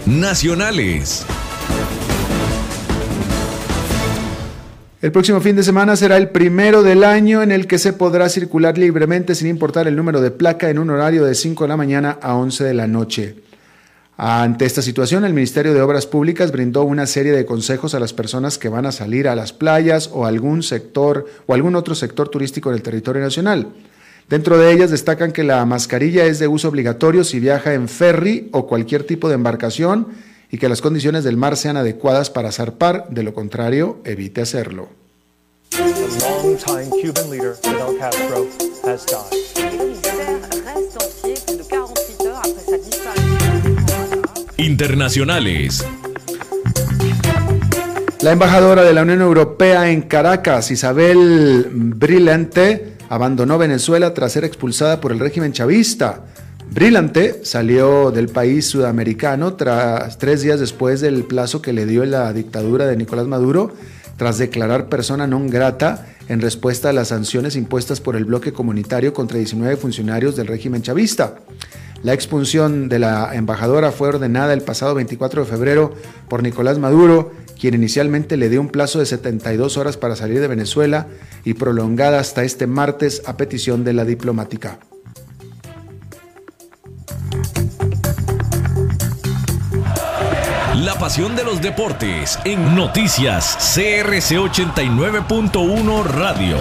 [0.05, 1.25] Nacionales.
[5.01, 8.27] El próximo fin de semana será el primero del año en el que se podrá
[8.27, 11.77] circular libremente sin importar el número de placa en un horario de 5 de la
[11.77, 13.50] mañana a 11 de la noche.
[14.23, 18.13] Ante esta situación, el Ministerio de Obras Públicas brindó una serie de consejos a las
[18.13, 22.29] personas que van a salir a las playas o algún sector o algún otro sector
[22.29, 23.69] turístico del territorio nacional.
[24.29, 28.47] Dentro de ellas destacan que la mascarilla es de uso obligatorio si viaja en ferry
[28.51, 30.09] o cualquier tipo de embarcación
[30.51, 34.89] y que las condiciones del mar sean adecuadas para zarpar, de lo contrario, evite hacerlo.
[44.61, 45.83] Internacionales.
[48.21, 55.01] La embajadora de la Unión Europea en Caracas, Isabel Brillante, abandonó Venezuela tras ser expulsada
[55.01, 56.25] por el régimen chavista.
[56.69, 62.31] Brillante salió del país sudamericano tras tres días después del plazo que le dio la
[62.31, 63.73] dictadura de Nicolás Maduro,
[64.17, 69.13] tras declarar persona non grata en respuesta a las sanciones impuestas por el bloque comunitario
[69.13, 71.35] contra 19 funcionarios del régimen chavista.
[72.03, 75.93] La expulsión de la embajadora fue ordenada el pasado 24 de febrero
[76.29, 80.47] por Nicolás Maduro, quien inicialmente le dio un plazo de 72 horas para salir de
[80.47, 81.07] Venezuela
[81.45, 84.79] y prolongada hasta este martes a petición de la diplomática.
[91.01, 96.57] Pasión de los deportes en noticias CRC 89.1 Radio.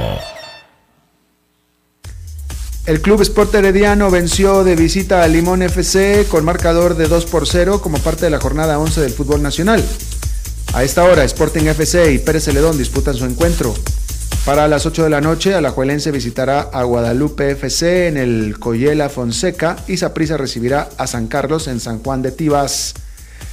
[2.86, 7.46] El Club Sport Herediano venció de visita a Limón FC con marcador de 2 por
[7.46, 9.84] 0 como parte de la jornada 11 del fútbol nacional.
[10.72, 13.74] A esta hora, Sporting FC y Pérez Celedón disputan su encuentro.
[14.46, 19.76] Para las 8 de la noche, Alajuelense visitará a Guadalupe FC en el Coyela Fonseca
[19.86, 22.94] y Saprissa recibirá a San Carlos en San Juan de Tibas.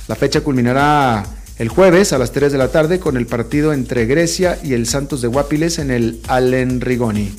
[0.08, 1.26] La fecha culminará
[1.58, 4.88] el jueves a las 3 de la tarde con el partido entre Grecia y el
[4.88, 7.32] Santos de Guapiles en el Allen Rigoni.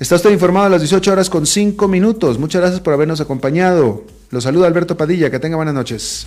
[0.00, 2.38] Está usted informado a las 18 horas con 5 minutos.
[2.38, 4.04] Muchas gracias por habernos acompañado.
[4.30, 5.30] Los saluda Alberto Padilla.
[5.30, 6.26] Que tenga buenas noches.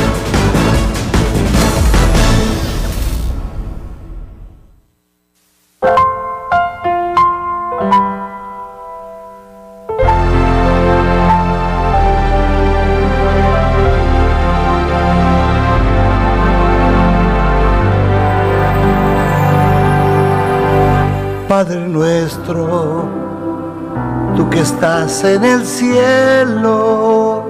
[25.23, 27.45] En el cielo,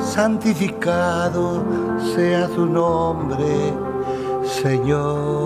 [0.00, 1.64] santificado
[2.14, 3.74] sea tu nombre,
[4.62, 5.39] Señor.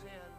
[0.00, 0.29] Así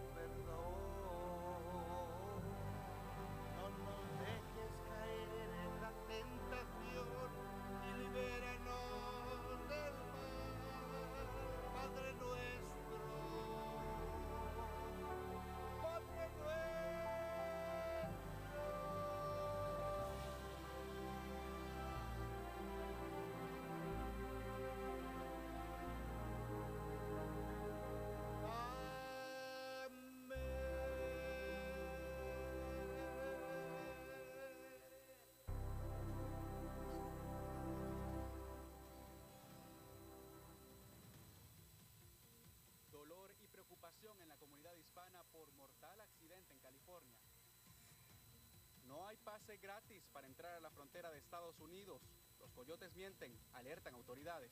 [52.61, 54.51] coyotes mienten, alertan autoridades.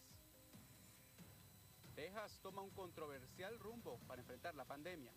[1.93, 5.13] Texas toma un controversial rumbo para enfrentar la pandemia.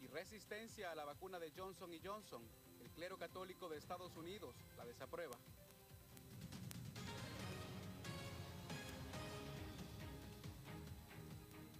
[0.00, 2.48] Y resistencia a la vacuna de Johnson Johnson.
[2.80, 5.36] El clero católico de Estados Unidos la desaprueba.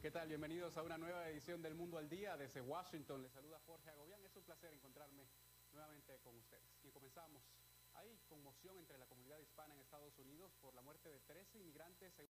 [0.03, 0.29] ¿Qué tal?
[0.29, 3.23] Bienvenidos a una nueva edición del Mundo al Día desde Washington.
[3.23, 4.23] Les saluda Jorge Agobián.
[4.27, 5.27] Es un placer encontrarme
[5.73, 6.85] nuevamente con ustedes.
[6.85, 7.43] Y comenzamos.
[7.99, 9.07] Hay conmoción entre la
[10.09, 12.19] Estados Unidos por la muerte de 13 inmigrantes.